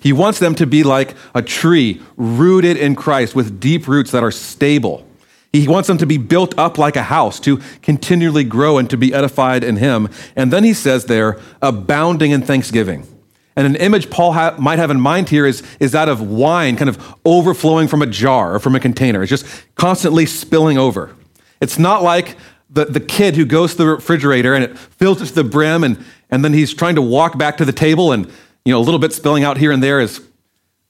He 0.00 0.12
wants 0.12 0.38
them 0.38 0.54
to 0.56 0.66
be 0.66 0.82
like 0.82 1.14
a 1.34 1.40
tree 1.40 2.02
rooted 2.16 2.76
in 2.76 2.94
Christ 2.94 3.34
with 3.34 3.58
deep 3.58 3.88
roots 3.88 4.10
that 4.10 4.22
are 4.22 4.30
stable. 4.30 5.06
He 5.52 5.68
wants 5.68 5.86
them 5.86 5.98
to 5.98 6.06
be 6.06 6.16
built 6.16 6.58
up 6.58 6.78
like 6.78 6.96
a 6.96 7.02
house, 7.02 7.38
to 7.40 7.60
continually 7.82 8.44
grow 8.44 8.78
and 8.78 8.88
to 8.88 8.96
be 8.96 9.12
edified 9.12 9.62
in 9.62 9.76
Him. 9.76 10.08
And 10.34 10.52
then 10.52 10.64
he 10.64 10.72
says 10.72 11.06
there, 11.06 11.38
abounding 11.60 12.30
in 12.30 12.42
thanksgiving. 12.42 13.06
And 13.54 13.66
an 13.66 13.76
image 13.76 14.08
Paul 14.08 14.32
ha- 14.32 14.56
might 14.58 14.78
have 14.78 14.90
in 14.90 14.98
mind 14.98 15.28
here 15.28 15.44
is, 15.44 15.62
is 15.78 15.92
that 15.92 16.08
of 16.08 16.22
wine 16.22 16.76
kind 16.76 16.88
of 16.88 17.14
overflowing 17.24 17.86
from 17.86 18.00
a 18.00 18.06
jar 18.06 18.54
or 18.54 18.58
from 18.58 18.74
a 18.74 18.80
container. 18.80 19.22
It's 19.22 19.28
just 19.28 19.46
constantly 19.74 20.24
spilling 20.24 20.78
over. 20.78 21.14
It's 21.60 21.78
not 21.78 22.02
like 22.02 22.36
the, 22.70 22.86
the 22.86 23.00
kid 23.00 23.36
who 23.36 23.44
goes 23.44 23.72
to 23.72 23.78
the 23.78 23.86
refrigerator 23.86 24.54
and 24.54 24.64
it 24.64 24.78
fills 24.78 25.20
it 25.20 25.26
to 25.26 25.34
the 25.34 25.44
brim 25.44 25.84
and, 25.84 26.02
and 26.30 26.42
then 26.42 26.54
he's 26.54 26.72
trying 26.72 26.94
to 26.94 27.02
walk 27.02 27.36
back 27.36 27.58
to 27.58 27.66
the 27.66 27.72
table 27.72 28.12
and 28.12 28.26
you 28.64 28.72
know 28.72 28.78
a 28.78 28.82
little 28.82 28.98
bit 28.98 29.12
spilling 29.12 29.44
out 29.44 29.58
here 29.58 29.70
and 29.70 29.82
there 29.82 30.00
as 30.00 30.20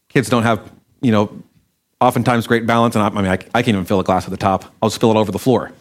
kids 0.09 0.29
don't 0.29 0.45
have 0.45 0.71
you 1.01 1.11
know 1.11 1.43
oftentimes 2.03 2.47
great 2.47 2.67
balance, 2.67 2.97
and 2.97 3.03
I, 3.03 3.09
I 3.09 3.23
mean, 3.23 3.31
I, 3.31 3.39
I 3.55 3.63
can't 3.63 3.69
even 3.69 3.85
fill 3.85 4.01
a 4.01 4.05
glass 4.05 4.25
at 4.25 4.31
the 4.31 4.37
top. 4.37 4.65
I'll 4.83 4.91
spill 4.91 5.11
it 5.11 5.17
over 5.17 5.33
the 5.33 5.39
floor. 5.39 5.73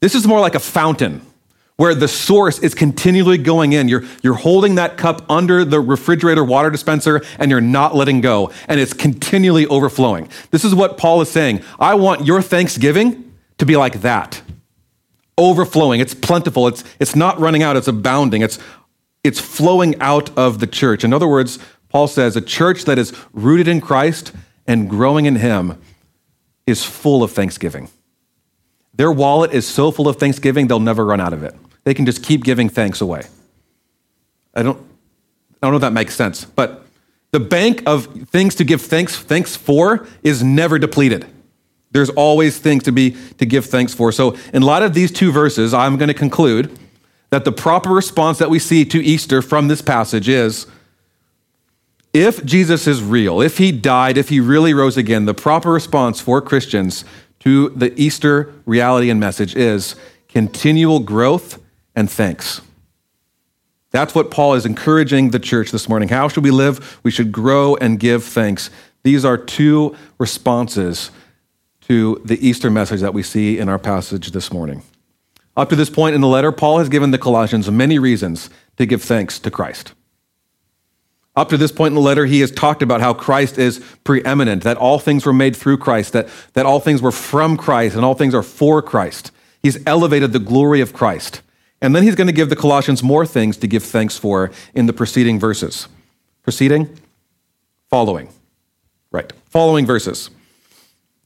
This 0.00 0.14
is 0.14 0.26
more 0.26 0.40
like 0.40 0.54
a 0.54 0.60
fountain 0.60 1.22
where 1.76 1.94
the 1.94 2.08
source 2.08 2.58
is 2.58 2.74
continually 2.74 3.38
going 3.38 3.72
in. 3.72 3.88
You're, 3.88 4.04
you're 4.22 4.34
holding 4.34 4.74
that 4.76 4.96
cup 4.98 5.24
under 5.30 5.64
the 5.64 5.80
refrigerator 5.80 6.44
water 6.44 6.70
dispenser 6.70 7.22
and 7.38 7.50
you're 7.50 7.60
not 7.60 7.94
letting 7.94 8.20
go, 8.20 8.52
and 8.68 8.78
it's 8.78 8.92
continually 8.92 9.66
overflowing. 9.66 10.28
This 10.50 10.64
is 10.64 10.74
what 10.74 10.98
Paul 10.98 11.22
is 11.22 11.30
saying. 11.30 11.62
I 11.80 11.94
want 11.94 12.26
your 12.26 12.42
thanksgiving 12.42 13.32
to 13.58 13.66
be 13.66 13.76
like 13.76 14.02
that. 14.02 14.42
overflowing, 15.38 16.00
it's 16.00 16.14
plentiful, 16.14 16.68
it's, 16.68 16.84
it's 17.00 17.16
not 17.16 17.38
running 17.40 17.62
out, 17.62 17.76
it's 17.76 17.88
abounding, 17.88 18.42
it's, 18.42 18.58
it's 19.24 19.40
flowing 19.40 19.98
out 20.00 20.36
of 20.36 20.58
the 20.58 20.66
church. 20.66 21.04
In 21.04 21.12
other 21.12 21.28
words, 21.28 21.58
Paul 21.88 22.08
says 22.08 22.36
a 22.36 22.40
church 22.40 22.84
that 22.84 22.98
is 22.98 23.12
rooted 23.32 23.68
in 23.68 23.80
Christ 23.80 24.32
and 24.66 24.88
growing 24.88 25.26
in 25.26 25.36
Him 25.36 25.80
is 26.66 26.84
full 26.84 27.22
of 27.22 27.32
thanksgiving. 27.32 27.88
Their 28.94 29.10
wallet 29.10 29.52
is 29.52 29.66
so 29.66 29.90
full 29.90 30.08
of 30.08 30.16
thanksgiving, 30.16 30.66
they'll 30.66 30.80
never 30.80 31.04
run 31.04 31.20
out 31.20 31.32
of 31.32 31.42
it. 31.42 31.54
They 31.84 31.94
can 31.94 32.06
just 32.06 32.22
keep 32.22 32.44
giving 32.44 32.68
thanks 32.68 33.00
away. 33.00 33.22
I 34.54 34.62
don't, 34.62 34.78
I 34.78 35.66
don't 35.66 35.72
know 35.72 35.76
if 35.76 35.82
that 35.82 35.92
makes 35.92 36.14
sense, 36.14 36.44
but 36.44 36.86
the 37.30 37.40
bank 37.40 37.82
of 37.86 38.06
things 38.28 38.54
to 38.56 38.64
give 38.64 38.82
thanks, 38.82 39.16
thanks 39.16 39.56
for 39.56 40.06
is 40.22 40.42
never 40.42 40.78
depleted. 40.78 41.26
There's 41.90 42.10
always 42.10 42.58
things 42.58 42.84
to 42.84 42.92
be 42.92 43.16
to 43.38 43.46
give 43.46 43.66
thanks 43.66 43.94
for. 43.94 44.12
So, 44.12 44.36
in 44.52 44.62
light 44.62 44.82
of 44.82 44.94
these 44.94 45.10
two 45.10 45.32
verses, 45.32 45.74
I'm 45.74 45.96
going 45.96 46.08
to 46.08 46.14
conclude 46.14 46.78
that 47.30 47.44
the 47.44 47.52
proper 47.52 47.90
response 47.90 48.38
that 48.38 48.50
we 48.50 48.58
see 48.58 48.84
to 48.86 49.02
Easter 49.02 49.40
from 49.40 49.68
this 49.68 49.82
passage 49.82 50.28
is 50.28 50.66
if 52.12 52.44
Jesus 52.44 52.86
is 52.86 53.02
real, 53.02 53.40
if 53.40 53.58
he 53.58 53.72
died, 53.72 54.18
if 54.18 54.28
he 54.28 54.40
really 54.40 54.74
rose 54.74 54.96
again, 54.96 55.24
the 55.24 55.34
proper 55.34 55.72
response 55.72 56.20
for 56.20 56.40
Christians 56.40 57.04
to 57.40 57.70
the 57.70 57.98
Easter 58.00 58.52
reality 58.66 59.10
and 59.10 59.18
message 59.18 59.56
is 59.56 59.96
continual 60.28 61.00
growth 61.00 61.60
and 61.94 62.10
thanks. 62.10 62.60
That's 63.90 64.14
what 64.14 64.30
Paul 64.30 64.54
is 64.54 64.64
encouraging 64.64 65.30
the 65.30 65.38
church 65.38 65.70
this 65.70 65.88
morning. 65.88 66.08
How 66.08 66.28
should 66.28 66.44
we 66.44 66.50
live? 66.50 67.00
We 67.02 67.10
should 67.10 67.32
grow 67.32 67.76
and 67.76 68.00
give 68.00 68.24
thanks. 68.24 68.70
These 69.02 69.24
are 69.24 69.36
two 69.36 69.96
responses 70.18 71.10
to 71.82 72.20
the 72.24 72.46
Easter 72.46 72.70
message 72.70 73.00
that 73.00 73.12
we 73.12 73.22
see 73.22 73.58
in 73.58 73.68
our 73.68 73.78
passage 73.78 74.30
this 74.30 74.52
morning. 74.52 74.82
Up 75.56 75.68
to 75.68 75.76
this 75.76 75.90
point 75.90 76.14
in 76.14 76.22
the 76.22 76.28
letter, 76.28 76.52
Paul 76.52 76.78
has 76.78 76.88
given 76.88 77.10
the 77.10 77.18
Colossians 77.18 77.70
many 77.70 77.98
reasons 77.98 78.48
to 78.78 78.86
give 78.86 79.02
thanks 79.02 79.38
to 79.40 79.50
Christ. 79.50 79.92
Up 81.34 81.48
to 81.48 81.56
this 81.56 81.72
point 81.72 81.92
in 81.92 81.94
the 81.94 82.00
letter, 82.00 82.26
he 82.26 82.40
has 82.40 82.50
talked 82.50 82.82
about 82.82 83.00
how 83.00 83.14
Christ 83.14 83.56
is 83.56 83.82
preeminent, 84.04 84.64
that 84.64 84.76
all 84.76 84.98
things 84.98 85.24
were 85.24 85.32
made 85.32 85.56
through 85.56 85.78
Christ, 85.78 86.12
that, 86.12 86.28
that 86.52 86.66
all 86.66 86.78
things 86.78 87.00
were 87.00 87.12
from 87.12 87.56
Christ, 87.56 87.96
and 87.96 88.04
all 88.04 88.14
things 88.14 88.34
are 88.34 88.42
for 88.42 88.82
Christ. 88.82 89.30
He's 89.62 89.78
elevated 89.86 90.32
the 90.32 90.38
glory 90.38 90.82
of 90.82 90.92
Christ. 90.92 91.40
And 91.80 91.96
then 91.96 92.02
he's 92.02 92.14
going 92.14 92.26
to 92.26 92.34
give 92.34 92.50
the 92.50 92.56
Colossians 92.56 93.02
more 93.02 93.24
things 93.24 93.56
to 93.58 93.66
give 93.66 93.82
thanks 93.82 94.18
for 94.18 94.50
in 94.74 94.86
the 94.86 94.92
preceding 94.92 95.40
verses. 95.40 95.88
Preceding? 96.42 96.98
Following. 97.88 98.28
Right. 99.10 99.32
Following 99.46 99.86
verses. 99.86 100.30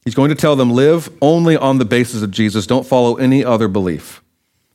He's 0.05 0.15
going 0.15 0.29
to 0.29 0.35
tell 0.35 0.55
them 0.55 0.71
live 0.71 1.09
only 1.21 1.57
on 1.57 1.79
the 1.79 1.85
basis 1.85 2.21
of 2.21 2.31
Jesus, 2.31 2.65
don't 2.65 2.87
follow 2.87 3.15
any 3.15 3.43
other 3.43 3.67
belief, 3.67 4.23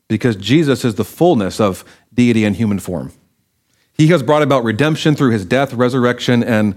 because 0.06 0.36
Jesus 0.36 0.84
is 0.84 0.96
the 0.96 1.06
fullness 1.06 1.58
of 1.58 1.86
deity 2.12 2.44
in 2.44 2.52
human 2.52 2.78
form. 2.78 3.12
He 4.02 4.08
has 4.08 4.20
brought 4.20 4.42
about 4.42 4.64
redemption 4.64 5.14
through 5.14 5.30
his 5.30 5.44
death, 5.44 5.72
resurrection, 5.74 6.42
and 6.42 6.74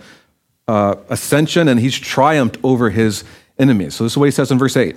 uh, 0.67 0.97
ascension, 1.09 1.67
and 1.67 1.79
he's 1.79 1.97
triumphed 1.97 2.59
over 2.61 2.91
his 2.91 3.23
enemies. 3.57 3.95
So, 3.95 4.03
this 4.03 4.13
is 4.13 4.17
what 4.17 4.25
he 4.25 4.31
says 4.31 4.51
in 4.51 4.59
verse 4.59 4.77
8 4.77 4.95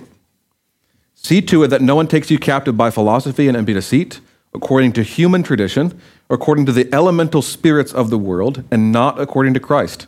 See 1.14 1.40
to 1.40 1.62
it 1.62 1.68
that 1.68 1.80
no 1.80 1.96
one 1.96 2.06
takes 2.06 2.30
you 2.30 2.38
captive 2.38 2.76
by 2.76 2.90
philosophy 2.90 3.48
and 3.48 3.56
empty 3.56 3.72
deceit, 3.72 4.20
according 4.52 4.92
to 4.92 5.02
human 5.02 5.42
tradition, 5.42 5.98
according 6.28 6.66
to 6.66 6.72
the 6.72 6.94
elemental 6.94 7.40
spirits 7.40 7.94
of 7.94 8.10
the 8.10 8.18
world, 8.18 8.62
and 8.70 8.92
not 8.92 9.18
according 9.18 9.54
to 9.54 9.60
Christ. 9.60 10.06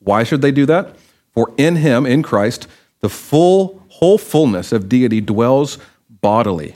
Why 0.00 0.24
should 0.24 0.42
they 0.42 0.50
do 0.50 0.66
that? 0.66 0.96
For 1.30 1.54
in 1.56 1.76
him, 1.76 2.04
in 2.04 2.24
Christ, 2.24 2.66
the 2.98 3.08
full, 3.08 3.80
whole 3.90 4.18
fullness 4.18 4.72
of 4.72 4.88
deity 4.88 5.20
dwells 5.20 5.78
bodily, 6.08 6.74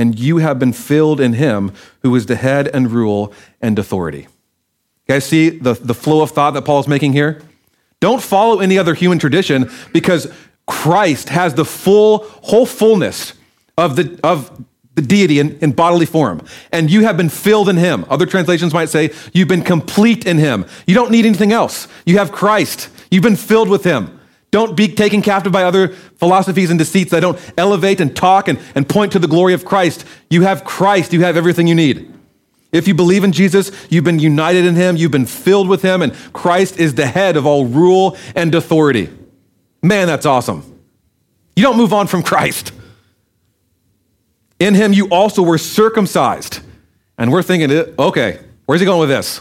and 0.00 0.18
you 0.18 0.38
have 0.38 0.58
been 0.58 0.72
filled 0.72 1.20
in 1.20 1.34
him 1.34 1.72
who 2.02 2.16
is 2.16 2.24
the 2.24 2.34
head 2.34 2.68
and 2.68 2.90
rule 2.90 3.34
and 3.60 3.78
authority. 3.78 4.20
You 4.20 5.14
guys 5.14 5.26
see 5.26 5.50
the, 5.50 5.74
the 5.74 5.92
flow 5.92 6.22
of 6.22 6.30
thought 6.30 6.52
that 6.52 6.62
Paul 6.62 6.80
is 6.80 6.88
making 6.88 7.12
here? 7.12 7.42
Don't 8.00 8.22
follow 8.22 8.60
any 8.60 8.78
other 8.78 8.94
human 8.94 9.18
tradition 9.18 9.70
because 9.92 10.32
Christ 10.66 11.28
has 11.28 11.52
the 11.52 11.66
full, 11.66 12.20
whole 12.42 12.64
fullness 12.64 13.34
of 13.76 13.96
the, 13.96 14.18
of 14.24 14.64
the 14.94 15.02
deity 15.02 15.38
in, 15.38 15.58
in, 15.58 15.72
bodily 15.72 16.06
form. 16.06 16.46
And 16.72 16.90
you 16.90 17.02
have 17.02 17.18
been 17.18 17.28
filled 17.28 17.68
in 17.68 17.76
him. 17.76 18.06
Other 18.08 18.24
translations 18.24 18.72
might 18.72 18.88
say, 18.88 19.10
you've 19.34 19.48
been 19.48 19.62
complete 19.62 20.26
in 20.26 20.38
him. 20.38 20.64
You 20.86 20.94
don't 20.94 21.10
need 21.10 21.26
anything 21.26 21.52
else. 21.52 21.88
You 22.06 22.16
have 22.16 22.32
Christ. 22.32 22.88
You've 23.10 23.22
been 23.22 23.36
filled 23.36 23.68
with 23.68 23.84
him. 23.84 24.18
Don't 24.50 24.76
be 24.76 24.88
taken 24.88 25.22
captive 25.22 25.52
by 25.52 25.62
other 25.62 25.88
philosophies 25.88 26.70
and 26.70 26.78
deceits 26.78 27.12
that 27.12 27.20
don't 27.20 27.38
elevate 27.56 28.00
and 28.00 28.14
talk 28.14 28.48
and, 28.48 28.58
and 28.74 28.88
point 28.88 29.12
to 29.12 29.18
the 29.18 29.28
glory 29.28 29.54
of 29.54 29.64
Christ. 29.64 30.04
You 30.28 30.42
have 30.42 30.64
Christ. 30.64 31.12
You 31.12 31.22
have 31.22 31.36
everything 31.36 31.66
you 31.66 31.74
need. 31.74 32.12
If 32.72 32.86
you 32.86 32.94
believe 32.94 33.24
in 33.24 33.32
Jesus, 33.32 33.70
you've 33.90 34.04
been 34.04 34.18
united 34.18 34.64
in 34.64 34.76
him, 34.76 34.96
you've 34.96 35.10
been 35.10 35.26
filled 35.26 35.68
with 35.68 35.82
him, 35.82 36.02
and 36.02 36.14
Christ 36.32 36.78
is 36.78 36.94
the 36.94 37.06
head 37.06 37.36
of 37.36 37.44
all 37.44 37.66
rule 37.66 38.16
and 38.36 38.54
authority. 38.54 39.10
Man, 39.82 40.06
that's 40.06 40.26
awesome. 40.26 40.80
You 41.56 41.64
don't 41.64 41.76
move 41.76 41.92
on 41.92 42.06
from 42.06 42.22
Christ. 42.22 42.72
In 44.60 44.74
him, 44.74 44.92
you 44.92 45.08
also 45.08 45.42
were 45.42 45.58
circumcised. 45.58 46.60
And 47.18 47.32
we're 47.32 47.42
thinking, 47.42 47.76
uh, 47.76 47.86
okay, 47.98 48.38
where's 48.66 48.80
he 48.80 48.84
going 48.84 49.00
with 49.00 49.08
this? 49.08 49.40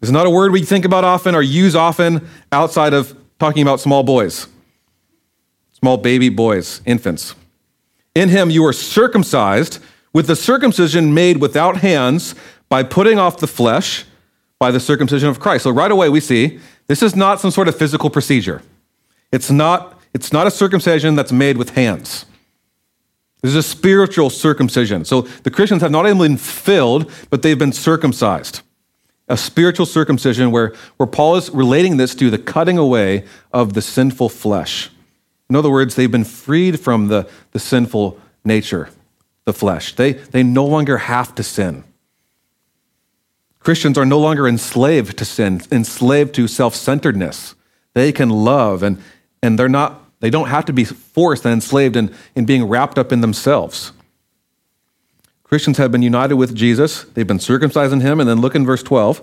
It's 0.00 0.10
not 0.12 0.26
a 0.26 0.30
word 0.30 0.52
we 0.52 0.62
think 0.62 0.84
about 0.84 1.04
often 1.04 1.34
or 1.34 1.42
use 1.42 1.74
often 1.74 2.28
outside 2.52 2.94
of 2.94 3.17
talking 3.38 3.62
about 3.62 3.80
small 3.80 4.02
boys, 4.02 4.46
small 5.72 5.96
baby 5.96 6.28
boys, 6.28 6.80
infants. 6.84 7.34
In 8.14 8.28
him, 8.28 8.50
you 8.50 8.62
were 8.62 8.72
circumcised 8.72 9.78
with 10.12 10.26
the 10.26 10.36
circumcision 10.36 11.14
made 11.14 11.40
without 11.40 11.78
hands 11.78 12.34
by 12.68 12.82
putting 12.82 13.18
off 13.18 13.38
the 13.38 13.46
flesh 13.46 14.04
by 14.58 14.70
the 14.70 14.80
circumcision 14.80 15.28
of 15.28 15.38
Christ. 15.38 15.64
So 15.64 15.70
right 15.70 15.90
away, 15.90 16.08
we 16.08 16.20
see 16.20 16.58
this 16.88 17.02
is 17.02 17.14
not 17.14 17.40
some 17.40 17.50
sort 17.50 17.68
of 17.68 17.76
physical 17.76 18.10
procedure. 18.10 18.62
It's 19.30 19.50
not, 19.50 20.00
it's 20.14 20.32
not 20.32 20.46
a 20.46 20.50
circumcision 20.50 21.14
that's 21.14 21.32
made 21.32 21.56
with 21.56 21.70
hands. 21.70 22.24
This 23.42 23.50
is 23.50 23.56
a 23.56 23.62
spiritual 23.62 24.30
circumcision. 24.30 25.04
So 25.04 25.22
the 25.22 25.50
Christians 25.50 25.82
have 25.82 25.92
not 25.92 26.06
only 26.06 26.28
been 26.28 26.38
filled, 26.38 27.10
but 27.30 27.42
they've 27.42 27.58
been 27.58 27.72
circumcised. 27.72 28.62
A 29.28 29.36
spiritual 29.36 29.86
circumcision 29.86 30.50
where, 30.50 30.74
where 30.96 31.06
Paul 31.06 31.36
is 31.36 31.50
relating 31.50 31.96
this 31.96 32.14
to 32.16 32.30
the 32.30 32.38
cutting 32.38 32.78
away 32.78 33.24
of 33.52 33.74
the 33.74 33.82
sinful 33.82 34.30
flesh. 34.30 34.90
In 35.50 35.56
other 35.56 35.70
words, 35.70 35.94
they've 35.94 36.10
been 36.10 36.24
freed 36.24 36.80
from 36.80 37.08
the, 37.08 37.28
the 37.52 37.58
sinful 37.58 38.18
nature, 38.44 38.88
the 39.44 39.52
flesh. 39.52 39.94
They, 39.94 40.12
they 40.12 40.42
no 40.42 40.64
longer 40.64 40.98
have 40.98 41.34
to 41.36 41.42
sin. 41.42 41.84
Christians 43.60 43.98
are 43.98 44.06
no 44.06 44.18
longer 44.18 44.46
enslaved 44.46 45.18
to 45.18 45.24
sin, 45.24 45.60
enslaved 45.70 46.34
to 46.34 46.48
self 46.48 46.74
centeredness. 46.74 47.54
They 47.94 48.12
can 48.12 48.30
love 48.30 48.82
and, 48.82 49.02
and 49.42 49.58
they're 49.58 49.68
not, 49.68 50.02
they 50.20 50.30
don't 50.30 50.48
have 50.48 50.64
to 50.66 50.72
be 50.72 50.84
forced 50.84 51.44
and 51.44 51.52
enslaved 51.52 51.96
in, 51.96 52.14
in 52.34 52.44
being 52.44 52.64
wrapped 52.64 52.98
up 52.98 53.12
in 53.12 53.20
themselves. 53.20 53.92
Christians 55.48 55.78
have 55.78 55.90
been 55.90 56.02
united 56.02 56.36
with 56.36 56.54
Jesus, 56.54 57.04
they've 57.04 57.26
been 57.26 57.40
circumcised 57.40 57.92
in 57.92 58.00
him, 58.00 58.20
and 58.20 58.28
then 58.28 58.40
look 58.40 58.54
in 58.54 58.66
verse 58.66 58.82
12. 58.82 59.22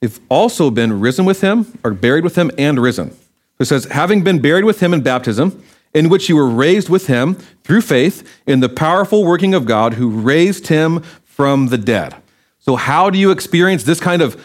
They've 0.00 0.20
also 0.28 0.70
been 0.70 1.00
risen 1.00 1.24
with 1.24 1.40
him, 1.40 1.78
or 1.82 1.92
buried 1.92 2.24
with 2.24 2.36
him, 2.36 2.50
and 2.58 2.78
risen. 2.78 3.16
It 3.58 3.64
says, 3.64 3.86
having 3.86 4.22
been 4.22 4.40
buried 4.40 4.64
with 4.64 4.80
him 4.80 4.92
in 4.92 5.00
baptism, 5.00 5.62
in 5.94 6.10
which 6.10 6.28
you 6.28 6.36
were 6.36 6.48
raised 6.48 6.90
with 6.90 7.06
him 7.06 7.34
through 7.64 7.80
faith 7.80 8.38
in 8.46 8.60
the 8.60 8.68
powerful 8.68 9.24
working 9.24 9.54
of 9.54 9.64
God 9.64 9.94
who 9.94 10.10
raised 10.10 10.66
him 10.66 11.00
from 11.24 11.68
the 11.68 11.78
dead. 11.78 12.14
So, 12.58 12.76
how 12.76 13.08
do 13.08 13.18
you 13.18 13.30
experience 13.30 13.84
this 13.84 14.00
kind 14.00 14.20
of 14.20 14.42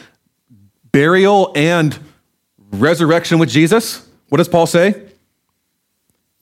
burial 0.94 1.52
and 1.56 1.98
resurrection 2.72 3.38
with 3.38 3.50
Jesus? 3.50 4.08
What 4.30 4.38
does 4.38 4.48
Paul 4.48 4.66
say? 4.66 5.10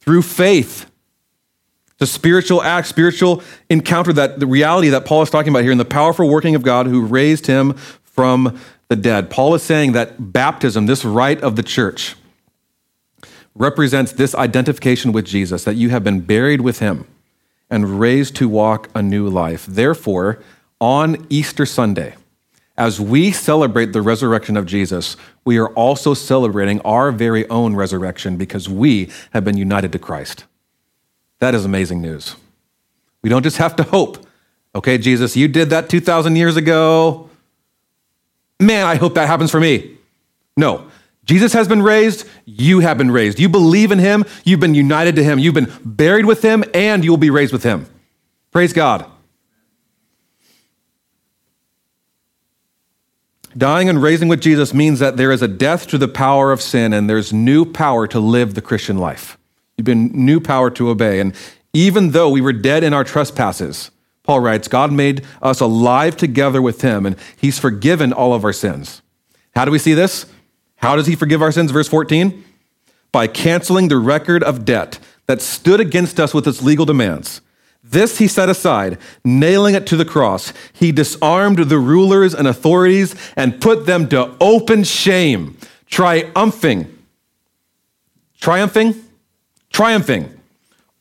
Through 0.02 0.22
faith. 0.22 0.89
The 2.00 2.08
spiritual 2.08 2.64
act, 2.64 2.88
spiritual 2.88 3.44
encounter, 3.70 4.12
that 4.14 4.40
the 4.40 4.48
reality 4.48 4.90
that 4.90 5.06
Paul 5.06 5.22
is 5.22 5.30
talking 5.30 5.52
about 5.52 5.64
here, 5.64 5.72
in 5.72 5.78
the 5.78 5.86
powerful 5.86 6.30
working 6.30 6.56
of 6.56 6.64
God 6.64 6.88
who 6.88 7.06
raised 7.06 7.48
him 7.48 7.74
from 8.04 8.60
the 8.88 8.96
dead. 8.96 9.30
Paul 9.30 9.54
is 9.54 9.64
saying 9.64 9.92
that 9.92 10.34
baptism, 10.34 10.86
this 10.86 11.06
rite 11.06 11.42
of 11.42 11.56
the 11.56 11.64
church, 11.64 12.16
represents 13.54 14.14
this 14.14 14.34
identification 14.34 15.12
with 15.12 15.26
Jesus, 15.26 15.64
that 15.66 15.76
you 15.76 15.90
have 15.90 16.04
been 16.04 16.22
buried 16.22 16.62
with 16.62 16.80
him 16.80 17.06
and 17.70 18.00
raised 18.00 18.36
to 18.38 18.50
walk 18.50 18.90
a 18.96 19.02
new 19.02 19.30
life. 19.30 19.66
Therefore, 19.66 20.42
on 20.82 21.28
Easter 21.30 21.66
Sunday, 21.66 22.16
as 22.78 23.00
we 23.00 23.32
celebrate 23.32 23.92
the 23.92 24.02
resurrection 24.02 24.56
of 24.56 24.66
Jesus, 24.66 25.18
we 25.44 25.58
are 25.58 25.68
also 25.74 26.14
celebrating 26.14 26.80
our 26.82 27.12
very 27.12 27.48
own 27.50 27.76
resurrection 27.76 28.38
because 28.38 28.70
we 28.70 29.12
have 29.34 29.44
been 29.44 29.58
united 29.58 29.92
to 29.92 30.00
Christ. 30.00 30.46
That 31.40 31.56
is 31.56 31.66
amazing 31.66 32.02
news. 32.02 32.36
We 33.22 33.30
don't 33.30 33.44
just 33.44 33.58
have 33.58 33.76
to 33.78 33.84
hope. 33.84 34.26
Okay, 34.76 34.98
Jesus, 34.98 35.36
you 35.36 35.48
did 35.48 35.72
that 35.72 35.90
2,000 35.90 36.36
years 36.36 36.58
ago. 36.58 37.30
Man, 38.60 38.86
I 38.86 38.96
hope 38.96 39.16
that 39.16 39.28
happens 39.28 39.52
for 39.52 39.60
me. 39.60 39.98
No, 40.58 40.90
Jesus 41.24 41.54
has 41.54 41.68
been 41.68 41.82
raised, 41.82 42.28
you 42.46 42.80
have 42.80 42.98
been 42.98 43.12
raised. 43.12 43.40
You 43.40 43.50
believe 43.50 43.92
in 43.92 44.00
him, 44.00 44.26
you've 44.44 44.60
been 44.60 44.76
united 44.76 45.16
to 45.16 45.24
him, 45.24 45.40
you've 45.40 45.54
been 45.54 45.72
buried 45.86 46.26
with 46.26 46.42
him, 46.42 46.64
and 46.74 47.04
you 47.04 47.12
will 47.12 47.18
be 47.18 47.30
raised 47.30 47.54
with 47.54 47.64
him. 47.64 47.88
Praise 48.52 48.74
God. 48.74 49.06
Dying 53.58 53.90
and 53.90 54.02
raising 54.02 54.28
with 54.28 54.42
Jesus 54.42 54.74
means 54.74 55.00
that 55.00 55.18
there 55.18 55.32
is 55.32 55.42
a 55.42 55.48
death 55.48 55.88
to 55.88 55.98
the 55.98 56.08
power 56.08 56.52
of 56.52 56.62
sin 56.62 56.94
and 56.94 57.10
there's 57.10 57.34
new 57.34 57.66
power 57.66 58.08
to 58.08 58.20
live 58.20 58.54
the 58.54 58.62
Christian 58.62 58.98
life. 58.98 59.39
You've 59.80 59.86
been 59.86 60.12
new 60.14 60.42
power 60.42 60.70
to 60.72 60.90
obey. 60.90 61.22
And 61.22 61.34
even 61.72 62.12
though 62.12 62.30
we 62.30 62.42
were 62.42 62.52
dead 62.52 62.84
in 62.84 62.94
our 62.94 63.06
trespasses, 63.06 63.92
Paul 64.24 64.42
writes, 64.42 64.68
God 64.68 64.92
made 64.92 65.24
us 65.42 65.62
alive 65.62 66.18
together 66.18 66.62
with 66.62 66.82
him 66.82 67.06
and 67.06 67.16
he's 67.38 67.58
forgiven 67.58 68.12
all 68.12 68.34
of 68.34 68.44
our 68.44 68.52
sins. 68.52 69.02
How 69.56 69.64
do 69.64 69.72
we 69.72 69.80
see 69.80 69.94
this? 69.94 70.26
How 70.76 70.98
does 70.98 71.08
he 71.08 71.16
forgive 71.16 71.42
our 71.42 71.54
sins? 71.54 71.72
Verse 71.72 71.88
14 71.88 72.44
by 73.14 73.26
canceling 73.26 73.88
the 73.88 73.98
record 73.98 74.44
of 74.44 74.66
debt 74.66 75.00
that 75.28 75.42
stood 75.42 75.80
against 75.80 76.20
us 76.20 76.34
with 76.34 76.46
its 76.46 76.62
legal 76.62 76.86
demands. 76.86 77.40
This 77.82 78.18
he 78.18 78.28
set 78.28 78.50
aside, 78.50 78.98
nailing 79.24 79.76
it 79.76 79.88
to 79.88 79.96
the 79.96 80.04
cross. 80.04 80.52
He 80.74 80.92
disarmed 80.92 81.58
the 81.58 81.80
rulers 81.80 82.36
and 82.36 82.50
authorities 82.50 83.16
and 83.38 83.62
put 83.62 83.86
them 83.86 84.10
to 84.10 84.36
open 84.42 84.84
shame, 84.84 85.58
triumphing, 85.88 87.00
triumphing, 88.42 88.94
triumphing 89.72 90.40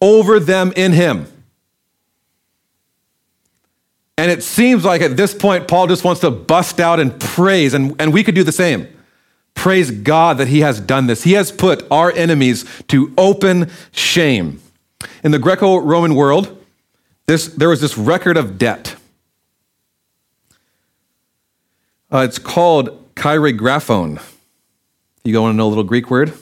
over 0.01 0.39
them 0.39 0.73
in 0.77 0.93
him. 0.93 1.27
And 4.19 4.33
it 4.33 4.43
seems 4.43 4.85
like 4.85 5.01
at 5.01 5.17
this 5.17 5.33
point, 5.33 5.69
Paul 5.69 5.87
just 5.87 6.03
wants 6.03 6.21
to 6.23 6.31
bust 6.31 6.81
out 6.81 6.99
and 6.99 7.19
praise, 7.21 7.73
and, 7.73 7.95
and 8.01 8.13
we 8.13 8.25
could 8.25 8.35
do 8.35 8.43
the 8.43 8.53
same. 8.53 8.89
Praise 9.55 9.93
God 9.93 10.39
that 10.39 10.49
He 10.49 10.61
has 10.61 10.81
done 10.81 11.07
this. 11.07 11.23
He 11.23 11.33
has 11.33 11.53
put 11.53 11.87
our 11.91 12.13
enemies 12.13 12.65
to 12.89 13.13
open 13.17 13.71
shame. 13.93 14.61
In 15.23 15.31
the 15.31 15.39
Greco 15.39 15.77
Roman 15.79 16.17
world, 16.17 16.65
this, 17.27 17.47
there 17.47 17.69
was 17.69 17.81
this 17.81 17.97
record 17.97 18.37
of 18.37 18.59
debt. 18.59 18.97
Uh, 22.11 22.19
it's 22.19 22.39
called 22.39 23.15
cheirographon. 23.15 24.21
You 25.23 25.41
want 25.41 25.53
to 25.53 25.57
know 25.57 25.67
a 25.67 25.69
little 25.69 25.85
Greek 25.85 26.11
word? 26.11 26.33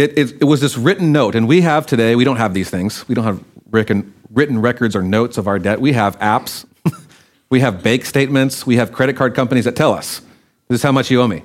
It, 0.00 0.18
it, 0.18 0.32
it, 0.40 0.44
was 0.44 0.62
this 0.62 0.78
written 0.78 1.12
note, 1.12 1.34
and 1.34 1.46
we 1.46 1.60
have 1.60 1.84
today, 1.84 2.16
we 2.16 2.24
don't 2.24 2.38
have 2.38 2.54
these 2.54 2.70
things. 2.70 3.06
We 3.06 3.14
don't 3.14 3.24
have 3.24 3.44
written, 3.70 4.14
written 4.30 4.62
records 4.62 4.96
or 4.96 5.02
notes 5.02 5.36
of 5.36 5.46
our 5.46 5.58
debt. 5.58 5.78
We 5.78 5.92
have 5.92 6.18
apps, 6.20 6.64
we 7.50 7.60
have 7.60 7.82
bank 7.82 8.06
statements, 8.06 8.66
we 8.66 8.76
have 8.76 8.92
credit 8.92 9.14
card 9.14 9.34
companies 9.34 9.66
that 9.66 9.76
tell 9.76 9.92
us 9.92 10.22
this 10.68 10.76
is 10.76 10.82
how 10.82 10.90
much 10.90 11.10
you 11.10 11.20
owe 11.20 11.28
me. 11.28 11.42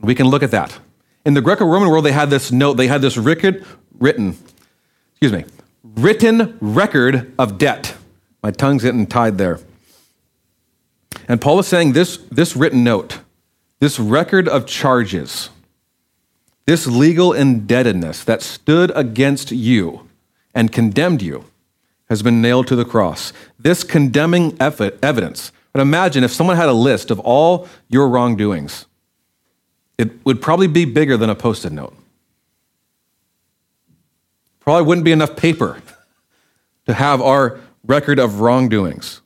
We 0.00 0.16
can 0.16 0.26
look 0.26 0.42
at 0.42 0.50
that. 0.50 0.76
In 1.24 1.34
the 1.34 1.40
Greco 1.40 1.64
Roman 1.64 1.90
world, 1.90 2.04
they 2.04 2.10
had 2.10 2.28
this 2.28 2.50
note, 2.50 2.74
they 2.74 2.88
had 2.88 3.02
this 3.02 3.16
written, 3.16 3.64
written, 4.00 4.36
excuse 5.12 5.30
me, 5.30 5.44
written 5.84 6.58
record 6.60 7.32
of 7.38 7.56
debt. 7.56 7.94
My 8.42 8.50
tongue's 8.50 8.82
getting 8.82 9.06
tied 9.06 9.38
there. 9.38 9.60
And 11.28 11.40
Paul 11.40 11.60
is 11.60 11.68
saying 11.68 11.92
this, 11.92 12.16
this 12.32 12.56
written 12.56 12.82
note, 12.82 13.20
this 13.78 14.00
record 14.00 14.48
of 14.48 14.66
charges, 14.66 15.50
this 16.66 16.86
legal 16.86 17.32
indebtedness 17.32 18.24
that 18.24 18.42
stood 18.42 18.92
against 18.94 19.50
you 19.50 20.08
and 20.54 20.72
condemned 20.72 21.22
you 21.22 21.44
has 22.08 22.22
been 22.22 22.42
nailed 22.42 22.66
to 22.68 22.76
the 22.76 22.84
cross. 22.84 23.32
This 23.58 23.84
condemning 23.84 24.56
evidence. 24.60 25.52
But 25.72 25.80
imagine 25.80 26.24
if 26.24 26.32
someone 26.32 26.56
had 26.56 26.68
a 26.68 26.74
list 26.74 27.10
of 27.10 27.18
all 27.20 27.68
your 27.88 28.08
wrongdoings 28.08 28.86
it 30.02 30.24
would 30.24 30.42
probably 30.42 30.66
be 30.66 30.84
bigger 30.84 31.16
than 31.16 31.30
a 31.30 31.34
post 31.34 31.64
it 31.64 31.70
note. 31.70 31.94
Probably 34.58 34.84
wouldn't 34.84 35.04
be 35.04 35.12
enough 35.12 35.36
paper 35.36 35.80
to 36.86 36.94
have 36.94 37.20
our 37.20 37.60
record 37.84 38.18
of 38.18 38.40
wrongdoings. 38.40 39.20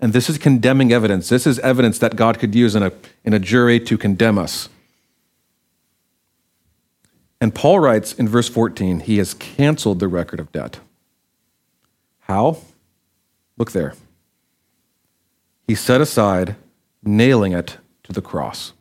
And 0.00 0.12
this 0.12 0.28
is 0.28 0.38
condemning 0.38 0.92
evidence. 0.92 1.28
This 1.28 1.46
is 1.46 1.58
evidence 1.60 1.98
that 1.98 2.16
God 2.16 2.38
could 2.40 2.54
use 2.54 2.74
in 2.74 2.82
a, 2.82 2.92
in 3.24 3.34
a 3.34 3.38
jury 3.38 3.78
to 3.80 3.98
condemn 3.98 4.36
us. 4.36 4.68
And 7.40 7.54
Paul 7.54 7.80
writes 7.80 8.12
in 8.12 8.28
verse 8.28 8.48
14, 8.48 9.00
he 9.00 9.18
has 9.18 9.34
canceled 9.34 9.98
the 9.98 10.08
record 10.08 10.40
of 10.40 10.52
debt. 10.52 10.80
How? 12.20 12.58
Look 13.56 13.72
there. 13.72 13.94
He 15.66 15.74
set 15.74 16.00
aside, 16.00 16.56
nailing 17.02 17.52
it 17.52 17.78
to 18.04 18.12
the 18.12 18.20
cross. 18.20 18.72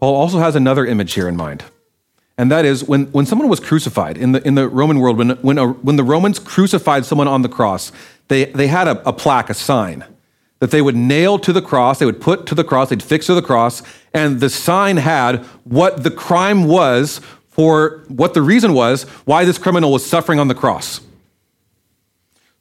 Paul 0.00 0.14
also 0.14 0.38
has 0.38 0.56
another 0.56 0.86
image 0.86 1.14
here 1.14 1.28
in 1.28 1.36
mind. 1.36 1.64
And 2.36 2.50
that 2.50 2.64
is 2.64 2.82
when, 2.82 3.06
when 3.06 3.26
someone 3.26 3.48
was 3.48 3.60
crucified 3.60 4.16
in 4.16 4.32
the, 4.32 4.46
in 4.46 4.54
the 4.54 4.68
Roman 4.68 4.98
world, 4.98 5.18
when, 5.18 5.30
when, 5.30 5.58
a, 5.58 5.68
when 5.68 5.96
the 5.96 6.02
Romans 6.02 6.38
crucified 6.38 7.04
someone 7.04 7.28
on 7.28 7.42
the 7.42 7.48
cross, 7.48 7.92
they, 8.28 8.46
they 8.46 8.66
had 8.66 8.88
a, 8.88 9.08
a 9.08 9.12
plaque, 9.12 9.50
a 9.50 9.54
sign 9.54 10.04
that 10.58 10.70
they 10.70 10.82
would 10.82 10.96
nail 10.96 11.38
to 11.38 11.52
the 11.52 11.62
cross, 11.62 11.98
they 11.98 12.06
would 12.06 12.20
put 12.20 12.46
to 12.46 12.54
the 12.54 12.64
cross, 12.64 12.88
they'd 12.88 13.02
fix 13.02 13.26
to 13.26 13.34
the 13.34 13.42
cross, 13.42 13.82
and 14.14 14.38
the 14.38 14.48
sign 14.48 14.96
had 14.96 15.44
what 15.64 16.04
the 16.04 16.10
crime 16.10 16.64
was 16.64 17.20
for 17.48 18.04
what 18.08 18.32
the 18.32 18.42
reason 18.42 18.72
was 18.72 19.02
why 19.24 19.44
this 19.44 19.58
criminal 19.58 19.92
was 19.92 20.06
suffering 20.06 20.38
on 20.38 20.48
the 20.48 20.54
cross. 20.54 20.98
It 20.98 21.04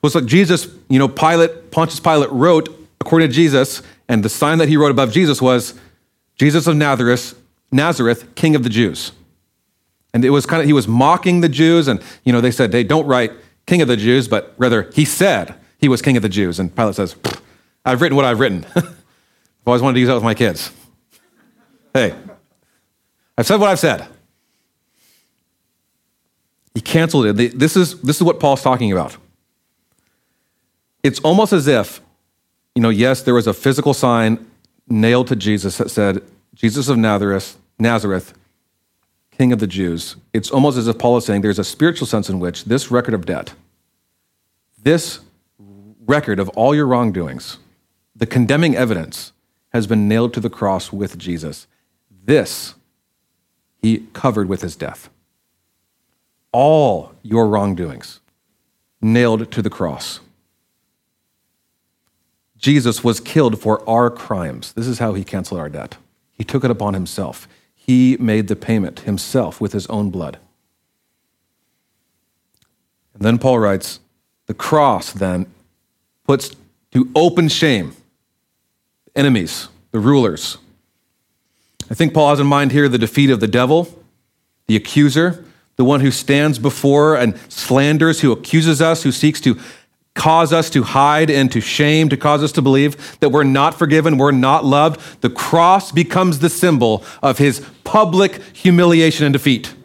was 0.02 0.16
like 0.16 0.26
Jesus, 0.26 0.68
you 0.89 1.00
know, 1.00 1.08
Pilate, 1.08 1.72
Pontius 1.72 2.00
Pilate 2.00 2.32
wrote, 2.32 2.68
according 3.00 3.30
to 3.30 3.34
Jesus, 3.34 3.82
and 4.10 4.24
the 4.24 4.30
sign 4.30 4.58
that 4.58 4.68
he 4.68 4.76
wrote 4.76 4.92
above 4.92 5.12
Jesus 5.12 5.42
was, 5.42 5.76
Jesus 6.36 6.68
of 6.68 6.76
Nazareth, 6.76 7.39
Nazareth, 7.72 8.36
King 8.36 8.56
of 8.56 8.63
the 8.63 8.70
Jews. 8.70 9.13
And 10.13 10.26
it 10.26 10.32
was 10.32 10.46
kind 10.46 10.62
of, 10.62 10.68
he 10.68 10.74
was 10.74 10.88
mocking 10.88 11.42
the 11.42 11.50
Jews, 11.50 11.88
and, 11.88 12.02
you 12.24 12.34
know, 12.34 12.42
they 12.42 12.52
said, 12.52 12.72
they 12.72 12.84
don't 12.84 13.08
write 13.08 13.32
King 13.66 13.82
of 13.82 13.88
the 13.88 13.96
Jews, 13.96 14.28
but 14.28 14.54
rather, 14.58 14.92
he 14.94 15.06
said 15.06 15.56
he 15.80 15.88
was 15.88 16.02
King 16.02 16.18
of 16.18 16.24
the 16.24 16.30
Jews. 16.30 16.60
And 16.60 16.76
Pilate 16.76 16.96
says, 16.96 17.16
I've 17.86 18.02
written 18.02 18.16
what 18.16 18.26
I've 18.26 18.39
written. 18.39 18.66
I've 18.76 18.96
always 19.66 19.82
wanted 19.82 19.96
to 19.96 20.00
use 20.02 20.08
that 20.10 20.16
with 20.16 20.24
my 20.24 20.34
kids. 20.34 20.72
Hey, 21.93 22.15
I've 23.38 23.45
said 23.45 23.60
what 23.60 23.69
I've 23.69 23.79
said. 23.79 24.08
He 26.73 26.82
canceled 26.82 27.25
it. 27.27 27.60
This 27.60 27.77
is, 27.77 28.01
this 28.01 28.15
is 28.15 28.23
what 28.23 28.39
Paul's 28.39 28.63
talking 28.63 28.91
about. 28.91 29.15
It's 31.03 31.19
almost 31.19 31.53
as 31.53 31.67
if, 31.67 32.01
you 32.73 32.82
know, 32.82 32.89
yes, 32.89 33.21
there 33.21 33.36
was 33.36 33.45
a 33.45 33.53
physical 33.53 33.93
sign 33.93 34.47
nailed 34.88 35.27
to 35.27 35.36
Jesus 35.36 35.77
that 35.77 35.91
said, 35.91 36.23
Jesus 36.56 36.88
of 36.88 36.97
Nazareth, 36.97 37.58
Nazareth, 37.77 38.34
King 39.32 39.51
of 39.51 39.60
the 39.60 39.67
Jews. 39.67 40.15
It's 40.34 40.49
almost 40.49 40.77
as 40.77 40.88
if 40.88 40.97
Paul 40.97 41.17
is 41.17 41.25
saying 41.25 41.41
there's 41.41 41.60
a 41.60 41.63
spiritual 41.63 42.08
sense 42.08 42.29
in 42.29 42.39
which 42.39 42.65
this 42.65 42.89
record 42.89 43.13
of 43.13 43.25
debt, 43.25 43.53
this 44.82 45.19
record 46.06 46.39
of 46.39 46.49
all 46.49 46.73
your 46.73 46.88
wrongdoings, 46.88 47.58
the 48.15 48.25
condemning 48.25 48.75
evidence, 48.75 49.32
has 49.73 49.88
been 49.88 50.08
nailed 50.08 50.34
to 50.34 50.39
the 50.39 50.49
cross 50.49 50.91
with 50.91 51.17
Jesus. 51.17 51.67
This 52.23 52.75
he 53.81 54.07
covered 54.13 54.47
with 54.47 54.62
his 54.62 54.75
death. 54.75 55.09
All 56.51 57.13
your 57.21 57.47
wrongdoings 57.47 58.19
nailed 59.01 59.51
to 59.51 59.62
the 59.62 59.69
cross. 59.69 60.21
Jesus 62.57 63.03
was 63.03 63.19
killed 63.19 63.59
for 63.59 63.88
our 63.89 64.09
crimes. 64.09 64.71
This 64.71 64.88
is 64.88 64.99
how 64.99 65.13
he 65.13 65.25
canceled 65.25 65.59
our 65.59 65.67
debt. 65.67 65.97
He 66.31 66.45
took 66.45 66.63
it 66.63 66.71
upon 66.71 66.93
himself. 66.93 67.47
He 67.75 68.15
made 68.21 68.47
the 68.47 68.55
payment 68.55 69.01
himself 69.01 69.59
with 69.59 69.73
his 69.73 69.86
own 69.88 70.09
blood. 70.09 70.39
And 73.13 73.23
then 73.23 73.38
Paul 73.38 73.59
writes 73.59 73.99
the 74.45 74.53
cross 74.53 75.12
then 75.12 75.47
puts 76.25 76.55
to 76.91 77.09
open 77.15 77.49
shame 77.49 77.93
enemies, 79.15 79.67
the 79.91 79.99
rulers. 79.99 80.57
I 81.93 81.95
think 81.95 82.15
Paul 82.15 82.32
has 82.32 82.39
in 82.39 82.47
mind 82.47 82.71
here 82.71 82.89
the 82.89 82.97
defeat 82.97 83.29
of 83.29 83.39
the 83.39 83.47
devil, 83.47 83.88
the 84.65 84.75
accuser, 84.75 85.45
the 85.75 85.84
one 85.84 85.99
who 85.99 86.10
stands 86.10 86.58
before 86.58 87.15
and 87.15 87.38
slanders, 87.49 88.21
who 88.21 88.32
accuses 88.32 88.82
us, 88.82 89.03
who 89.03 89.12
seeks 89.12 89.39
to 89.41 89.60
cause 90.15 90.51
us 90.51 90.71
to 90.71 90.82
hide 90.82 91.29
and 91.29 91.51
to 91.51 91.62
shame, 91.62 92.10
to 92.10 92.17
cause 92.17 92.41
us 92.41 92.51
to 92.53 92.63
believe 92.63 93.19
that 93.19 93.29
we're 93.29 93.43
not 93.43 93.77
forgiven, 93.77 94.17
we're 94.17 94.32
not 94.32 94.65
loved. 94.65 95.21
The 95.21 95.29
cross 95.29 95.91
becomes 95.91 96.39
the 96.39 96.49
symbol 96.49 97.06
of 97.21 97.38
his 97.38 97.63
public 97.84 98.41
humiliation 98.53 99.27
and 99.27 99.34
defeat. 99.34 99.75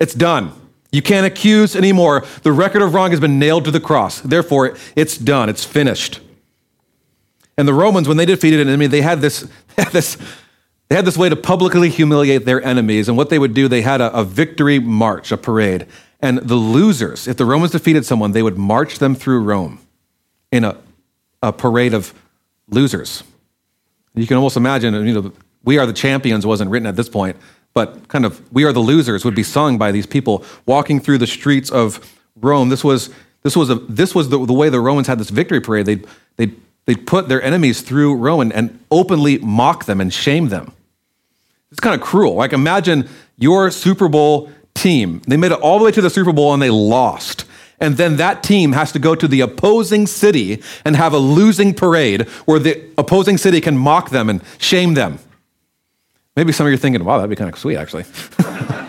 It's 0.00 0.14
done. 0.14 0.58
You 0.90 1.02
can't 1.02 1.26
accuse 1.26 1.76
anymore. 1.76 2.24
The 2.44 2.52
record 2.52 2.80
of 2.80 2.94
wrong 2.94 3.10
has 3.10 3.20
been 3.20 3.38
nailed 3.38 3.66
to 3.66 3.70
the 3.70 3.78
cross. 3.78 4.22
Therefore, 4.22 4.74
it's 4.96 5.18
done. 5.18 5.50
It's 5.50 5.66
finished. 5.66 6.18
And 7.58 7.68
the 7.68 7.74
Romans, 7.74 8.08
when 8.08 8.16
they 8.16 8.24
defeated 8.24 8.60
an 8.60 8.68
enemy, 8.68 8.86
they 8.86 9.02
had 9.02 9.20
this, 9.20 9.46
they 9.76 9.82
had 9.82 9.92
this, 9.92 10.16
they 10.88 10.96
had 10.96 11.04
this 11.04 11.18
way 11.18 11.28
to 11.28 11.36
publicly 11.36 11.88
humiliate 11.90 12.44
their 12.44 12.62
enemies. 12.62 13.08
And 13.08 13.16
what 13.16 13.28
they 13.28 13.38
would 13.38 13.54
do, 13.54 13.68
they 13.68 13.82
had 13.82 14.00
a, 14.00 14.12
a 14.16 14.24
victory 14.24 14.78
march, 14.78 15.32
a 15.32 15.36
parade. 15.36 15.86
And 16.20 16.38
the 16.38 16.54
losers, 16.54 17.26
if 17.26 17.36
the 17.36 17.44
Romans 17.44 17.72
defeated 17.72 18.06
someone, 18.06 18.32
they 18.32 18.42
would 18.42 18.56
march 18.56 18.98
them 18.98 19.14
through 19.14 19.42
Rome 19.42 19.80
in 20.52 20.64
a, 20.64 20.76
a 21.42 21.52
parade 21.52 21.92
of 21.92 22.14
losers. 22.68 23.22
You 24.14 24.26
can 24.26 24.36
almost 24.36 24.56
imagine, 24.56 24.94
you 25.06 25.12
know, 25.12 25.32
We 25.64 25.78
Are 25.78 25.86
the 25.86 25.92
Champions 25.92 26.46
wasn't 26.46 26.70
written 26.70 26.86
at 26.86 26.96
this 26.96 27.08
point, 27.08 27.36
but 27.74 28.08
kind 28.08 28.24
of 28.24 28.40
We 28.52 28.64
Are 28.64 28.72
the 28.72 28.80
Losers 28.80 29.24
would 29.24 29.34
be 29.34 29.42
sung 29.42 29.76
by 29.76 29.92
these 29.92 30.06
people 30.06 30.44
walking 30.64 31.00
through 31.00 31.18
the 31.18 31.26
streets 31.26 31.70
of 31.70 32.00
Rome. 32.40 32.68
This 32.70 32.82
was, 32.82 33.10
this 33.42 33.56
was, 33.56 33.70
a, 33.70 33.74
this 33.74 34.14
was 34.14 34.30
the, 34.30 34.44
the 34.46 34.52
way 34.52 34.68
the 34.68 34.80
Romans 34.80 35.08
had 35.08 35.18
this 35.18 35.30
victory 35.30 35.60
parade. 35.60 35.86
They'd, 35.86 36.06
they'd, 36.36 36.60
they'd 36.86 37.06
put 37.06 37.28
their 37.28 37.42
enemies 37.42 37.82
through 37.82 38.14
Rome 38.14 38.40
and, 38.40 38.52
and 38.52 38.78
openly 38.90 39.38
mock 39.38 39.84
them 39.84 40.00
and 40.00 40.12
shame 40.12 40.48
them. 40.48 40.72
It's 41.70 41.80
kind 41.80 41.94
of 41.94 42.06
cruel. 42.06 42.34
Like 42.34 42.52
imagine 42.52 43.08
your 43.36 43.70
Super 43.70 44.08
Bowl 44.08 44.50
team. 44.74 45.22
They 45.26 45.36
made 45.36 45.52
it 45.52 45.60
all 45.60 45.78
the 45.78 45.84
way 45.84 45.90
to 45.92 46.02
the 46.02 46.10
Super 46.10 46.32
Bowl 46.32 46.52
and 46.52 46.62
they 46.62 46.70
lost. 46.70 47.44
And 47.78 47.96
then 47.96 48.16
that 48.16 48.42
team 48.42 48.72
has 48.72 48.92
to 48.92 48.98
go 48.98 49.14
to 49.14 49.28
the 49.28 49.40
opposing 49.40 50.06
city 50.06 50.62
and 50.84 50.96
have 50.96 51.12
a 51.12 51.18
losing 51.18 51.74
parade 51.74 52.22
where 52.46 52.58
the 52.58 52.82
opposing 52.96 53.36
city 53.36 53.60
can 53.60 53.76
mock 53.76 54.10
them 54.10 54.30
and 54.30 54.42
shame 54.58 54.94
them. 54.94 55.18
Maybe 56.36 56.52
some 56.52 56.66
of 56.66 56.70
you 56.70 56.74
are 56.74 56.78
thinking, 56.78 57.04
wow, 57.04 57.16
that'd 57.16 57.30
be 57.30 57.36
kind 57.36 57.52
of 57.52 57.58
sweet, 57.58 57.76
actually. 57.76 58.04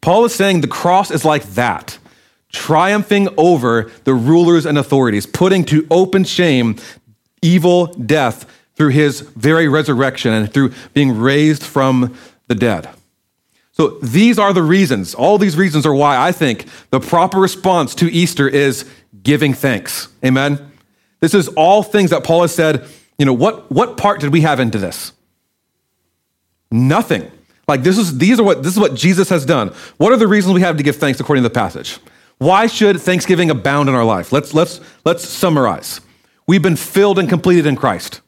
Paul 0.00 0.24
is 0.24 0.34
saying 0.34 0.60
the 0.60 0.68
cross 0.68 1.10
is 1.10 1.24
like 1.24 1.44
that, 1.54 1.98
triumphing 2.52 3.28
over 3.36 3.90
the 4.04 4.14
rulers 4.14 4.66
and 4.66 4.76
authorities, 4.76 5.26
putting 5.26 5.64
to 5.66 5.86
open 5.90 6.24
shame 6.24 6.76
evil 7.40 7.86
death 7.86 8.46
through 8.74 8.90
his 8.90 9.20
very 9.20 9.68
resurrection 9.68 10.32
and 10.32 10.52
through 10.52 10.72
being 10.94 11.18
raised 11.18 11.62
from 11.62 12.16
the 12.48 12.54
dead. 12.54 12.88
So 13.72 13.98
these 14.02 14.38
are 14.38 14.52
the 14.52 14.62
reasons. 14.62 15.14
All 15.14 15.38
these 15.38 15.56
reasons 15.56 15.86
are 15.86 15.94
why 15.94 16.16
I 16.16 16.32
think 16.32 16.66
the 16.90 17.00
proper 17.00 17.38
response 17.38 17.94
to 17.96 18.12
Easter 18.12 18.48
is 18.48 18.88
giving 19.22 19.54
thanks. 19.54 20.08
Amen. 20.24 20.70
This 21.20 21.34
is 21.34 21.48
all 21.48 21.82
things 21.82 22.10
that 22.10 22.24
Paul 22.24 22.42
has 22.42 22.54
said, 22.54 22.86
you 23.18 23.24
know, 23.24 23.32
what 23.32 23.70
what 23.70 23.96
part 23.96 24.20
did 24.20 24.32
we 24.32 24.40
have 24.40 24.60
into 24.60 24.78
this? 24.78 25.12
Nothing. 26.70 27.30
Like 27.68 27.82
this 27.82 27.96
is 27.96 28.18
these 28.18 28.40
are 28.40 28.42
what 28.42 28.62
this 28.62 28.72
is 28.72 28.80
what 28.80 28.94
Jesus 28.94 29.28
has 29.28 29.46
done. 29.46 29.68
What 29.98 30.12
are 30.12 30.16
the 30.16 30.26
reasons 30.26 30.54
we 30.54 30.62
have 30.62 30.76
to 30.78 30.82
give 30.82 30.96
thanks 30.96 31.20
according 31.20 31.42
to 31.44 31.48
the 31.48 31.54
passage? 31.54 31.98
Why 32.38 32.66
should 32.66 33.00
thanksgiving 33.00 33.50
abound 33.50 33.88
in 33.88 33.94
our 33.94 34.04
life? 34.04 34.32
Let's 34.32 34.52
let's 34.52 34.80
let's 35.04 35.28
summarize. 35.28 36.00
We've 36.46 36.62
been 36.62 36.76
filled 36.76 37.18
and 37.18 37.28
completed 37.28 37.66
in 37.66 37.76
Christ. 37.76 38.20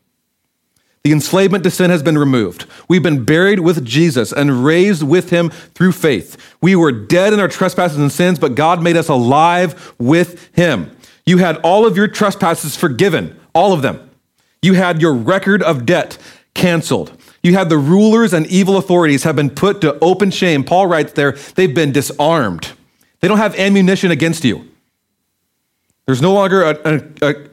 The 1.04 1.12
enslavement 1.12 1.64
to 1.64 1.70
sin 1.70 1.90
has 1.90 2.02
been 2.02 2.16
removed. 2.16 2.64
We've 2.88 3.02
been 3.02 3.24
buried 3.26 3.60
with 3.60 3.84
Jesus 3.84 4.32
and 4.32 4.64
raised 4.64 5.02
with 5.02 5.28
him 5.28 5.50
through 5.50 5.92
faith. 5.92 6.38
We 6.62 6.74
were 6.74 6.92
dead 6.92 7.34
in 7.34 7.40
our 7.40 7.48
trespasses 7.48 7.98
and 7.98 8.10
sins, 8.10 8.38
but 8.38 8.54
God 8.54 8.82
made 8.82 8.96
us 8.96 9.08
alive 9.08 9.94
with 9.98 10.48
him. 10.56 10.96
You 11.26 11.38
had 11.38 11.58
all 11.58 11.86
of 11.86 11.94
your 11.94 12.08
trespasses 12.08 12.74
forgiven, 12.74 13.38
all 13.54 13.74
of 13.74 13.82
them. 13.82 14.10
You 14.62 14.72
had 14.72 15.02
your 15.02 15.12
record 15.12 15.62
of 15.62 15.84
debt 15.84 16.16
canceled. 16.54 17.12
You 17.42 17.52
had 17.52 17.68
the 17.68 17.76
rulers 17.76 18.32
and 18.32 18.46
evil 18.46 18.78
authorities 18.78 19.24
have 19.24 19.36
been 19.36 19.50
put 19.50 19.82
to 19.82 19.98
open 20.00 20.30
shame. 20.30 20.64
Paul 20.64 20.86
writes 20.86 21.12
there, 21.12 21.32
they've 21.54 21.74
been 21.74 21.92
disarmed. 21.92 22.72
They 23.20 23.28
don't 23.28 23.36
have 23.36 23.54
ammunition 23.56 24.10
against 24.10 24.42
you. 24.42 24.70
There's 26.06 26.22
no 26.22 26.32
longer 26.32 26.62
a, 26.62 27.50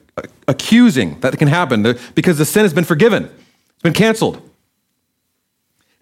accusing 0.51 1.19
that 1.21 1.37
can 1.39 1.47
happen 1.47 1.97
because 2.13 2.37
the 2.37 2.45
sin 2.45 2.63
has 2.63 2.73
been 2.73 2.83
forgiven. 2.83 3.23
It's 3.23 3.83
been 3.83 3.93
canceled. 3.93 4.41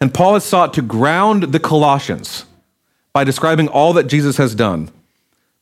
And 0.01 0.13
Paul 0.13 0.33
has 0.33 0.43
sought 0.43 0.73
to 0.73 0.81
ground 0.81 1.43
the 1.53 1.59
Colossians 1.59 2.45
by 3.13 3.23
describing 3.23 3.67
all 3.67 3.93
that 3.93 4.07
Jesus 4.07 4.38
has 4.38 4.55
done 4.55 4.89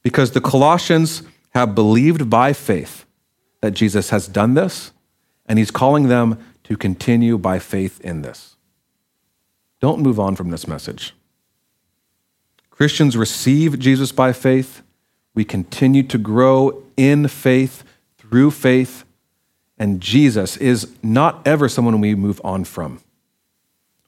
because 0.04 0.32
the 0.32 0.42
Colossians 0.42 1.24
have 1.52 1.76
believed 1.76 2.30
by 2.30 2.54
faith 2.54 3.06
that 3.62 3.72
Jesus 3.72 4.12
has 4.12 4.28
done 4.28 4.54
this, 4.54 4.92
and 5.48 5.58
he's 5.58 5.72
calling 5.72 6.08
them 6.08 6.38
to 6.64 6.78
continue 6.78 7.38
by 7.38 7.58
faith 7.60 8.00
in 8.02 8.22
this. 8.22 8.56
Don't 9.80 10.02
move 10.02 10.20
on 10.20 10.36
from 10.36 10.50
this 10.52 10.68
message. 10.68 11.14
Christians 12.70 13.18
receive 13.18 13.80
Jesus 13.80 14.12
by 14.12 14.34
faith. 14.34 14.84
We 15.34 15.44
continue 15.44 16.04
to 16.04 16.18
grow 16.18 16.84
in 16.96 17.28
faith, 17.28 17.84
through 18.30 18.52
faith, 18.52 19.04
and 19.78 20.02
Jesus 20.02 20.58
is 20.58 20.96
not 21.04 21.46
ever 21.46 21.70
someone 21.70 22.00
we 22.02 22.16
move 22.16 22.42
on 22.44 22.64
from. 22.64 23.00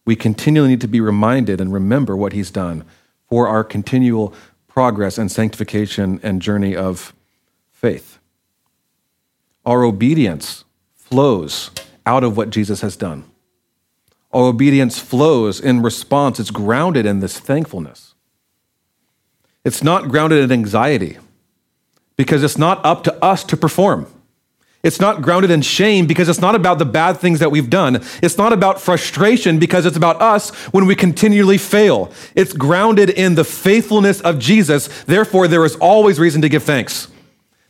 We 0.05 0.15
continually 0.15 0.69
need 0.69 0.81
to 0.81 0.87
be 0.87 1.01
reminded 1.01 1.61
and 1.61 1.71
remember 1.71 2.17
what 2.17 2.33
he's 2.33 2.51
done 2.51 2.83
for 3.27 3.47
our 3.47 3.63
continual 3.63 4.33
progress 4.67 5.17
and 5.17 5.31
sanctification 5.31 6.19
and 6.23 6.41
journey 6.41 6.75
of 6.75 7.13
faith. 7.71 8.17
Our 9.65 9.83
obedience 9.83 10.63
flows 10.95 11.69
out 12.05 12.23
of 12.23 12.35
what 12.35 12.49
Jesus 12.49 12.81
has 12.81 12.95
done. 12.95 13.23
Our 14.31 14.45
obedience 14.45 14.99
flows 14.99 15.59
in 15.59 15.81
response, 15.81 16.39
it's 16.39 16.51
grounded 16.51 17.05
in 17.05 17.19
this 17.19 17.39
thankfulness. 17.39 18.15
It's 19.63 19.83
not 19.83 20.09
grounded 20.09 20.43
in 20.43 20.51
anxiety 20.51 21.17
because 22.19 22.43
it's 22.43 22.57
not 22.57 22.85
up 22.85 23.05
to 23.05 23.23
us 23.23 23.45
to 23.45 23.55
perform. 23.55 24.05
It's 24.83 24.99
not 24.99 25.21
grounded 25.21 25.51
in 25.51 25.61
shame 25.61 26.05
because 26.05 26.27
it's 26.27 26.41
not 26.41 26.53
about 26.53 26.77
the 26.77 26.83
bad 26.83 27.13
things 27.13 27.39
that 27.39 27.49
we've 27.49 27.69
done. 27.69 28.03
It's 28.21 28.37
not 28.37 28.51
about 28.51 28.81
frustration 28.81 29.57
because 29.57 29.85
it's 29.85 29.95
about 29.95 30.21
us 30.21 30.49
when 30.73 30.85
we 30.85 30.97
continually 30.97 31.57
fail. 31.57 32.11
It's 32.35 32.51
grounded 32.51 33.09
in 33.09 33.35
the 33.35 33.45
faithfulness 33.45 34.19
of 34.19 34.37
Jesus. 34.37 34.89
Therefore, 35.05 35.47
there 35.47 35.63
is 35.63 35.77
always 35.77 36.19
reason 36.19 36.41
to 36.41 36.49
give 36.49 36.63
thanks. 36.63 37.07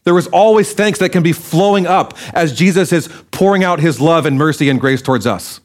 There 0.04 0.18
is 0.18 0.26
always 0.30 0.74
thanks 0.74 0.98
that 0.98 1.10
can 1.10 1.22
be 1.22 1.32
flowing 1.32 1.86
up 1.86 2.18
as 2.34 2.58
Jesus 2.58 2.92
is 2.92 3.08
pouring 3.30 3.64
out 3.64 3.80
his 3.80 4.02
love 4.02 4.26
and 4.26 4.36
mercy 4.36 4.68
and 4.68 4.82
grace 4.82 5.04
towards 5.04 5.28
us. 5.28 5.62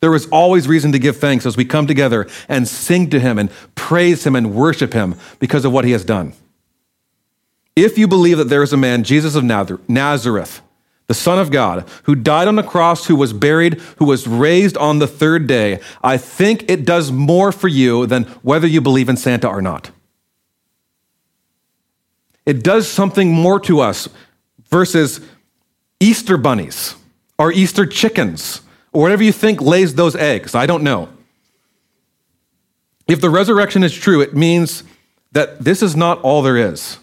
There 0.00 0.14
is 0.14 0.26
always 0.28 0.66
reason 0.66 0.90
to 0.92 0.98
give 0.98 1.18
thanks 1.18 1.44
as 1.44 1.58
we 1.58 1.66
come 1.66 1.86
together 1.86 2.26
and 2.48 2.66
sing 2.66 3.10
to 3.10 3.20
him 3.20 3.38
and 3.38 3.50
praise 3.74 4.26
him 4.26 4.34
and 4.34 4.54
worship 4.54 4.94
him 4.94 5.16
because 5.38 5.66
of 5.66 5.72
what 5.72 5.84
he 5.84 5.90
has 5.90 6.02
done. 6.02 6.32
If 7.76 7.98
you 7.98 8.08
believe 8.08 8.38
that 8.38 8.48
there 8.48 8.62
is 8.62 8.72
a 8.72 8.78
man, 8.78 9.04
Jesus 9.04 9.34
of 9.34 9.44
Nazareth, 9.44 10.62
the 11.06 11.14
Son 11.14 11.38
of 11.38 11.50
God, 11.50 11.88
who 12.04 12.14
died 12.14 12.48
on 12.48 12.56
the 12.56 12.62
cross, 12.62 13.06
who 13.06 13.14
was 13.14 13.32
buried, 13.32 13.74
who 13.98 14.06
was 14.06 14.26
raised 14.26 14.76
on 14.78 14.98
the 14.98 15.06
third 15.06 15.46
day, 15.46 15.80
I 16.02 16.16
think 16.16 16.68
it 16.70 16.84
does 16.84 17.12
more 17.12 17.52
for 17.52 17.68
you 17.68 18.06
than 18.06 18.24
whether 18.42 18.66
you 18.66 18.80
believe 18.80 19.08
in 19.08 19.16
Santa 19.16 19.46
or 19.46 19.62
not. 19.62 19.90
It 22.46 22.62
does 22.62 22.88
something 22.88 23.30
more 23.30 23.60
to 23.60 23.80
us 23.80 24.08
versus 24.68 25.20
Easter 26.00 26.36
bunnies 26.36 26.94
or 27.38 27.52
Easter 27.52 27.84
chickens 27.86 28.62
or 28.92 29.02
whatever 29.02 29.22
you 29.22 29.32
think 29.32 29.60
lays 29.60 29.94
those 29.94 30.16
eggs. 30.16 30.54
I 30.54 30.64
don't 30.66 30.82
know. 30.82 31.10
If 33.06 33.20
the 33.20 33.30
resurrection 33.30 33.84
is 33.84 33.94
true, 33.94 34.20
it 34.20 34.34
means 34.34 34.82
that 35.32 35.62
this 35.62 35.82
is 35.82 35.94
not 35.94 36.20
all 36.22 36.42
there 36.42 36.56
is, 36.56 36.98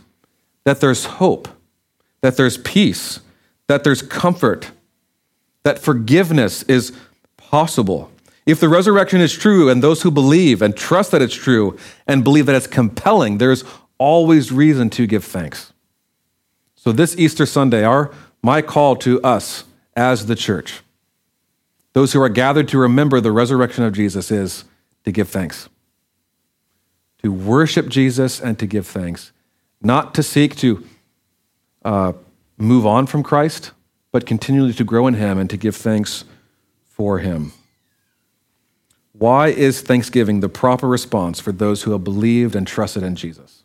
that 0.64 0.80
there's 0.80 1.06
hope, 1.06 1.48
that 2.22 2.38
there's 2.38 2.58
peace 2.58 3.20
that 3.68 3.84
there's 3.84 4.02
comfort, 4.02 4.72
that 5.64 5.80
forgiveness 5.80 6.64
is 6.64 6.92
possible. 7.38 8.12
If 8.46 8.60
the 8.60 8.70
resurrection 8.70 9.22
is 9.22 9.34
true, 9.34 9.70
and 9.70 9.82
those 9.82 10.02
who 10.02 10.12
believe 10.12 10.62
and 10.62 10.76
trust 10.76 11.12
that 11.12 11.22
it's 11.22 11.34
true 11.34 11.78
and 12.06 12.24
believe 12.24 12.46
that 12.46 12.56
it's 12.56 12.68
compelling, 12.68 13.38
there's 13.38 13.64
always 13.98 14.52
reason 14.52 14.90
to 14.92 15.08
give 15.08 15.24
thanks. 15.24 15.74
So, 16.76 16.92
this 16.92 17.18
Easter 17.18 17.46
Sunday, 17.46 17.84
our, 17.84 18.14
my 18.44 18.62
call 18.62 18.96
to 18.98 19.22
us 19.22 19.64
as 19.96 20.28
the 20.28 20.36
church, 20.36 20.82
those 21.94 22.14
who 22.14 22.22
are 22.22 22.30
gathered 22.30 22.68
to 22.70 22.78
remember 22.78 23.22
the 23.22 23.32
resurrection 23.32 23.86
of 23.86 23.94
Jesus, 23.94 24.30
is 24.30 24.66
to 25.06 25.12
give 25.12 25.30
thanks. 25.30 25.68
To 27.24 27.32
worship 27.32 27.88
Jesus 27.88 28.40
and 28.40 28.60
to 28.60 28.68
give 28.68 28.86
thanks, 28.86 29.32
not 29.84 30.16
to 30.16 30.24
seek 30.24 30.56
to 30.58 30.86
uh, 31.84 32.14
move 32.58 32.86
on 32.86 33.06
from 33.06 33.22
Christ, 33.22 33.72
but 34.12 34.26
continually 34.26 34.74
to 34.74 34.84
grow 34.84 35.08
in 35.08 35.16
Him 35.16 35.38
and 35.38 35.50
to 35.50 35.58
give 35.58 35.76
thanks 35.76 36.24
for 36.86 37.20
Him. 37.20 37.52
Why 39.12 39.50
is 39.50 39.82
thanksgiving 39.82 40.40
the 40.40 40.50
proper 40.50 40.88
response 40.88 41.40
for 41.40 41.52
those 41.52 41.84
who 41.84 41.92
have 41.92 42.04
believed 42.04 42.56
and 42.56 42.66
trusted 42.66 43.04
in 43.04 43.16
Jesus? 43.16 43.64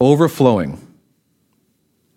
Overflowing. 0.00 0.84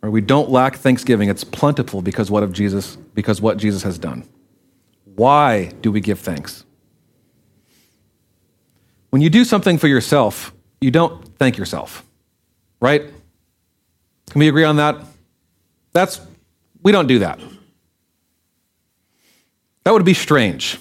Or 0.02 0.10
we 0.10 0.22
don't 0.22 0.50
lack 0.50 0.76
thanksgiving, 0.76 1.30
it's 1.30 1.44
plentiful 1.44 2.02
because 2.02 2.30
what 2.30 2.44
of 2.44 2.52
Jesus, 2.52 2.96
because 2.96 3.42
what 3.42 3.58
Jesus 3.58 3.84
has 3.84 3.98
done. 3.98 4.28
Why 5.16 5.68
do 5.82 5.92
we 5.92 6.02
give 6.02 6.20
thanks? 6.20 6.65
When 9.16 9.22
you 9.22 9.30
do 9.30 9.46
something 9.46 9.78
for 9.78 9.88
yourself, 9.88 10.54
you 10.82 10.92
don't 10.92 11.26
thank 11.38 11.58
yourself, 11.58 12.04
right? 12.82 13.02
Can 14.30 14.40
we 14.40 14.50
agree 14.50 14.66
on 14.66 14.76
that? 14.76 14.98
That's, 15.94 16.20
we 16.84 16.92
don't 16.92 17.08
do 17.08 17.20
that. 17.20 17.40
That 19.86 19.94
would 19.94 20.04
be 20.04 20.14
strange. 20.14 20.80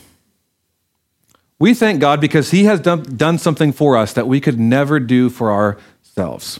We 1.60 1.74
thank 1.74 2.00
God 2.00 2.20
because 2.20 2.50
He 2.50 2.64
has 2.64 2.80
done, 2.80 3.04
done 3.16 3.38
something 3.38 3.70
for 3.70 3.96
us 3.96 4.12
that 4.14 4.26
we 4.26 4.40
could 4.40 4.58
never 4.58 4.98
do 4.98 5.30
for 5.30 5.52
ourselves. 5.52 6.58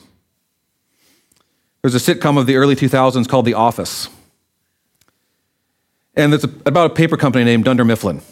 There's 1.82 1.96
a 1.96 2.14
sitcom 2.14 2.38
of 2.38 2.46
the 2.46 2.54
early 2.54 2.76
2000s 2.76 3.28
called 3.28 3.46
The 3.46 3.54
Office. 3.54 4.08
And 6.14 6.32
it's 6.32 6.44
about 6.44 6.92
a 6.92 6.94
paper 6.94 7.16
company 7.16 7.44
named 7.44 7.64
Dunder 7.64 7.84
Mifflin. 7.84 8.22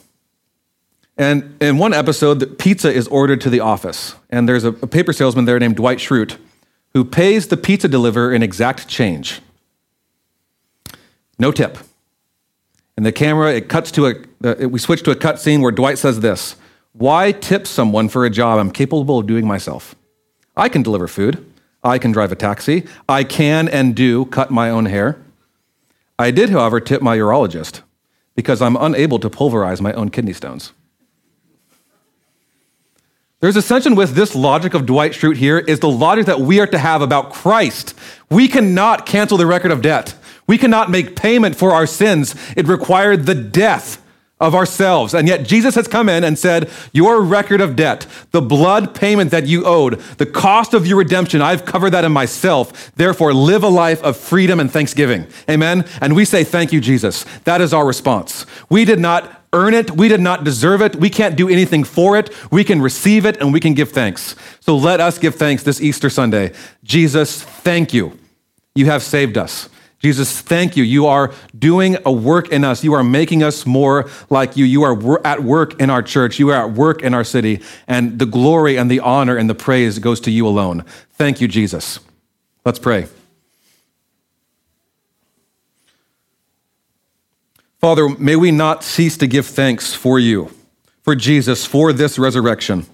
And 1.19 1.57
in 1.63 1.79
one 1.79 1.93
episode, 1.93 2.59
pizza 2.59 2.93
is 2.93 3.07
ordered 3.09 3.41
to 3.43 3.51
the 3.51 3.61
office. 3.61 4.15
And 4.31 4.49
there's 4.49 4.65
a, 4.65 4.73
paper 4.73 5.13
salesman 5.13 5.45
there 5.45 5.59
named 5.59 5.77
Dwight 5.77 5.99
Schrute 5.99 6.39
who 6.95 7.05
pays 7.05 7.49
the 7.49 7.57
pizza 7.57 7.89
deliverer 7.89 8.33
in 8.33 8.43
exact 8.43 8.89
change. 8.89 9.41
No 11.39 11.53
tip. 11.53 11.79
And 12.97 13.07
the 13.07 13.13
camera, 13.13 13.53
it 13.53 13.69
cuts 13.69 13.91
to 13.93 14.07
a, 14.07 14.15
uh, 14.45 14.69
we 14.69 14.79
switch 14.79 15.03
to 15.03 15.11
a 15.11 15.17
cut 15.17 15.41
scene 15.41 15.61
where 15.61 15.73
Dwight 15.73 15.99
says 15.99 16.21
this 16.21 16.57
Why 16.93 17.33
tip 17.33 17.67
someone 17.67 18.09
for 18.09 18.25
a 18.25 18.31
job 18.31 18.59
I'm 18.59 18.71
capable 18.71 19.19
of 19.19 19.27
doing 19.27 19.47
myself? 19.47 19.95
I 20.57 20.69
can 20.69 20.83
deliver 20.83 21.09
food. 21.09 21.45
I 21.85 21.99
can 21.99 22.13
drive 22.13 22.31
a 22.31 22.37
taxi. 22.37 22.87
I 23.09 23.25
can 23.25 23.69
and 23.69 23.97
do 23.97 24.27
cut 24.27 24.51
my 24.51 24.71
own 24.71 24.87
hair. 24.87 25.21
I 26.19 26.31
did, 26.31 26.51
however, 26.51 26.79
tip 26.79 27.03
my 27.03 27.17
urologist 27.17 27.83
because 28.37 28.63
I'm 28.63 28.77
unable 28.77 29.19
to 29.19 29.29
pulverize 29.29 29.81
my 29.81 29.93
own 29.95 30.11
kidney 30.11 30.33
stones. 30.33 30.73
There's 33.43 33.57
a 33.57 33.63
tension 33.63 33.97
with 33.97 34.15
this 34.15 34.37
logic 34.37 34.73
of 34.73 34.87
Dwight 34.87 35.15
Schrute 35.15 35.35
here 35.37 35.59
is 35.59 35.81
the 35.81 35.91
logic 35.91 36.27
that 36.27 36.39
we 36.39 36.61
are 36.61 36.67
to 36.69 36.79
have 36.79 37.03
about 37.03 37.33
Christ. 37.33 37.93
We 38.31 38.47
cannot 38.47 39.05
cancel 39.05 39.37
the 39.37 39.49
record 39.49 39.73
of 39.73 39.83
debt. 39.83 40.15
We 40.47 40.57
cannot 40.57 40.93
make 40.93 41.17
payment 41.17 41.57
for 41.57 41.73
our 41.73 41.85
sins. 41.85 42.37
It 42.57 42.69
required 42.69 43.27
the 43.27 43.35
death 43.35 44.01
of 44.39 44.55
ourselves. 44.55 45.13
And 45.13 45.27
yet 45.27 45.45
Jesus 45.45 45.75
has 45.75 45.89
come 45.89 46.09
in 46.09 46.23
and 46.23 46.39
said, 46.39 46.71
Your 46.93 47.21
record 47.21 47.61
of 47.61 47.75
debt, 47.75 48.07
the 48.31 48.41
blood 48.41 48.95
payment 48.95 49.33
that 49.33 49.49
you 49.49 49.65
owed, 49.65 49.99
the 50.19 50.27
cost 50.27 50.73
of 50.73 50.87
your 50.87 50.99
redemption, 50.99 51.43
I've 51.43 51.65
covered 51.65 51.91
that 51.91 52.05
in 52.05 52.13
myself. 52.13 52.95
Therefore, 52.95 53.35
live 53.35 53.65
a 53.65 53.69
life 53.69 54.01
of 54.05 54.17
freedom 54.17 54.61
and 54.61 54.71
thanksgiving. 54.71 55.27
Amen. 55.51 55.85
And 56.01 56.15
we 56.15 56.25
say, 56.25 56.45
Thank 56.45 56.73
you, 56.73 56.81
Jesus. 56.81 57.25
That 57.43 57.61
is 57.61 57.75
our 57.75 57.85
response. 57.85 58.47
We 58.69 58.85
did 58.85 59.01
not 59.01 59.42
earn 59.53 59.75
it. 59.75 59.91
We 59.91 60.09
did 60.09 60.21
not 60.21 60.45
deserve 60.45 60.83
it. 60.83 60.97
We 60.97 61.11
can't 61.11 61.37
do 61.37 61.49
anything 61.49 61.85
for 61.85 62.17
it. 62.17 62.31
We 62.51 62.65
can 62.65 62.81
receive 62.81 63.27
it 63.27 63.37
and 63.39 63.53
we 63.53 63.61
can 63.61 63.75
give 63.75 63.91
thanks. 63.91 64.35
So 64.61 64.77
let 64.77 65.01
us 65.01 65.19
give 65.19 65.35
thanks 65.35 65.63
this 65.63 65.81
Easter 65.81 66.11
Sunday. 66.11 66.53
Jesus, 66.85 67.43
thank 67.43 67.93
you. 67.93 68.19
You 68.75 68.87
have 68.87 69.03
saved 69.03 69.37
us. 69.37 69.69
Jesus, 69.99 70.41
thank 70.41 70.77
you. 70.77 70.83
You 70.83 71.07
are 71.07 71.33
doing 71.57 71.97
a 72.05 72.11
work 72.11 72.49
in 72.49 72.65
us. 72.65 72.83
You 72.83 72.95
are 72.95 73.05
making 73.05 73.45
us 73.45 73.65
more 73.65 74.11
like 74.31 74.57
you. 74.57 74.65
You 74.65 74.83
are 74.83 75.25
at 75.25 75.45
work 75.45 75.81
in 75.81 75.91
our 75.91 76.03
church. 76.03 76.41
You 76.41 76.49
are 76.51 76.67
at 76.67 76.73
work 76.73 77.03
in 77.03 77.15
our 77.15 77.23
city. 77.23 77.61
And 77.87 78.19
the 78.19 78.27
glory 78.27 78.77
and 78.77 78.91
the 78.91 78.99
honor 78.99 79.37
and 79.37 79.49
the 79.49 79.55
praise 79.55 80.01
goes 80.01 80.19
to 80.21 80.33
you 80.33 80.47
alone. 80.49 80.85
Thank 81.13 81.41
you, 81.41 81.47
Jesus. 81.47 82.01
Let's 82.65 82.81
pray. 82.81 83.07
Father, 87.83 88.09
may 88.11 88.37
we 88.37 88.53
not 88.53 88.85
cease 88.85 89.17
to 89.17 89.27
give 89.27 89.45
thanks 89.45 89.93
for 89.93 90.21
you, 90.21 90.55
for 91.03 91.17
Jesus, 91.17 91.67
for 91.67 91.93
this 91.93 92.17
resurrection. 92.17 92.87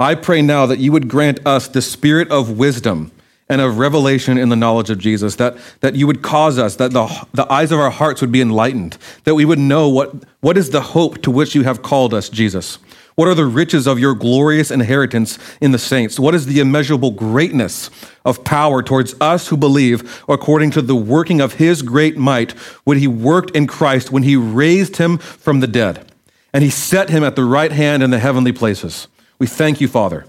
I 0.00 0.16
pray 0.16 0.42
now 0.42 0.66
that 0.66 0.80
you 0.80 0.90
would 0.90 1.06
grant 1.06 1.46
us 1.46 1.68
the 1.68 1.80
spirit 1.80 2.28
of 2.28 2.58
wisdom 2.58 3.12
and 3.48 3.60
of 3.60 3.78
revelation 3.78 4.38
in 4.38 4.48
the 4.48 4.56
knowledge 4.56 4.90
of 4.90 4.98
Jesus, 4.98 5.36
that, 5.36 5.56
that 5.78 5.94
you 5.94 6.08
would 6.08 6.22
cause 6.22 6.58
us, 6.58 6.74
that 6.74 6.90
the, 6.90 7.06
the 7.32 7.50
eyes 7.52 7.70
of 7.70 7.78
our 7.78 7.92
hearts 7.92 8.20
would 8.20 8.32
be 8.32 8.40
enlightened, 8.40 8.98
that 9.22 9.36
we 9.36 9.44
would 9.44 9.60
know 9.60 9.88
what, 9.88 10.12
what 10.40 10.56
is 10.56 10.70
the 10.70 10.80
hope 10.80 11.22
to 11.22 11.30
which 11.30 11.54
you 11.54 11.62
have 11.62 11.82
called 11.82 12.12
us, 12.12 12.28
Jesus. 12.28 12.80
What 13.14 13.28
are 13.28 13.34
the 13.34 13.44
riches 13.44 13.86
of 13.86 13.98
your 13.98 14.14
glorious 14.14 14.70
inheritance 14.70 15.38
in 15.60 15.72
the 15.72 15.78
saints? 15.78 16.18
What 16.18 16.34
is 16.34 16.46
the 16.46 16.60
immeasurable 16.60 17.10
greatness 17.10 17.90
of 18.24 18.44
power 18.44 18.82
towards 18.82 19.14
us 19.20 19.48
who 19.48 19.56
believe 19.56 20.22
according 20.28 20.70
to 20.72 20.82
the 20.82 20.96
working 20.96 21.40
of 21.40 21.54
his 21.54 21.82
great 21.82 22.16
might 22.16 22.52
when 22.84 22.98
he 22.98 23.06
worked 23.06 23.54
in 23.54 23.66
Christ, 23.66 24.10
when 24.10 24.22
he 24.22 24.36
raised 24.36 24.96
him 24.96 25.18
from 25.18 25.60
the 25.60 25.66
dead, 25.66 26.10
and 26.54 26.64
he 26.64 26.70
set 26.70 27.10
him 27.10 27.22
at 27.22 27.36
the 27.36 27.44
right 27.44 27.72
hand 27.72 28.02
in 28.02 28.10
the 28.10 28.18
heavenly 28.18 28.52
places? 28.52 29.08
We 29.38 29.46
thank 29.46 29.80
you, 29.80 29.88
Father. 29.88 30.24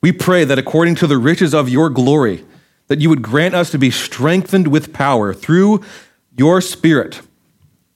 We 0.00 0.12
pray 0.12 0.44
that 0.44 0.58
according 0.58 0.96
to 0.96 1.06
the 1.06 1.18
riches 1.18 1.54
of 1.54 1.68
your 1.68 1.88
glory, 1.88 2.44
that 2.88 3.00
you 3.00 3.08
would 3.08 3.22
grant 3.22 3.54
us 3.54 3.70
to 3.70 3.78
be 3.78 3.90
strengthened 3.90 4.68
with 4.68 4.92
power 4.92 5.32
through 5.32 5.82
your 6.36 6.60
Spirit 6.60 7.22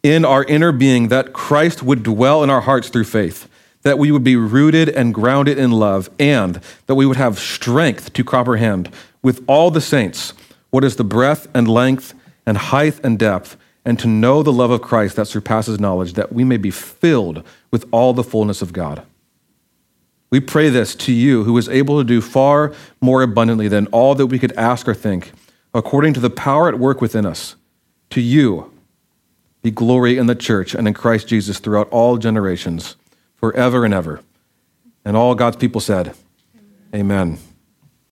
in 0.02 0.24
our 0.24 0.44
inner 0.44 0.72
being, 0.72 1.08
that 1.08 1.32
Christ 1.32 1.82
would 1.82 2.02
dwell 2.02 2.42
in 2.42 2.50
our 2.50 2.60
hearts 2.60 2.88
through 2.88 3.04
faith, 3.04 3.48
that 3.86 4.00
we 4.00 4.10
would 4.10 4.24
be 4.24 4.34
rooted 4.34 4.88
and 4.88 5.14
grounded 5.14 5.56
in 5.56 5.70
love, 5.70 6.10
and 6.18 6.60
that 6.86 6.96
we 6.96 7.06
would 7.06 7.16
have 7.16 7.38
strength 7.38 8.12
to 8.12 8.24
comprehend 8.24 8.90
with 9.22 9.44
all 9.46 9.70
the 9.70 9.80
saints 9.80 10.32
what 10.70 10.82
is 10.82 10.96
the 10.96 11.04
breadth 11.04 11.46
and 11.54 11.68
length 11.68 12.12
and 12.44 12.58
height 12.58 12.98
and 13.04 13.16
depth, 13.16 13.56
and 13.84 13.96
to 13.96 14.08
know 14.08 14.42
the 14.42 14.52
love 14.52 14.72
of 14.72 14.82
Christ 14.82 15.14
that 15.14 15.26
surpasses 15.26 15.78
knowledge, 15.78 16.14
that 16.14 16.32
we 16.32 16.42
may 16.42 16.56
be 16.56 16.72
filled 16.72 17.44
with 17.70 17.86
all 17.92 18.12
the 18.12 18.24
fullness 18.24 18.60
of 18.60 18.72
God. 18.72 19.04
We 20.30 20.40
pray 20.40 20.68
this 20.68 20.96
to 20.96 21.12
you, 21.12 21.44
who 21.44 21.56
is 21.56 21.68
able 21.68 21.98
to 21.98 22.04
do 22.04 22.20
far 22.20 22.74
more 23.00 23.22
abundantly 23.22 23.68
than 23.68 23.86
all 23.92 24.16
that 24.16 24.26
we 24.26 24.40
could 24.40 24.50
ask 24.54 24.88
or 24.88 24.94
think, 24.94 25.30
according 25.72 26.12
to 26.14 26.20
the 26.20 26.28
power 26.28 26.68
at 26.68 26.80
work 26.80 27.00
within 27.00 27.24
us. 27.24 27.54
To 28.10 28.20
you 28.20 28.72
be 29.62 29.70
glory 29.70 30.18
in 30.18 30.26
the 30.26 30.34
church 30.34 30.74
and 30.74 30.88
in 30.88 30.94
Christ 30.94 31.28
Jesus 31.28 31.60
throughout 31.60 31.88
all 31.90 32.16
generations, 32.16 32.96
forever 33.36 33.84
and 33.84 33.94
ever. 33.94 34.20
And 35.04 35.16
all 35.16 35.34
God's 35.34 35.56
people 35.56 35.80
said, 35.80 36.14
Amen. 36.94 37.36
Amen. 37.36 37.38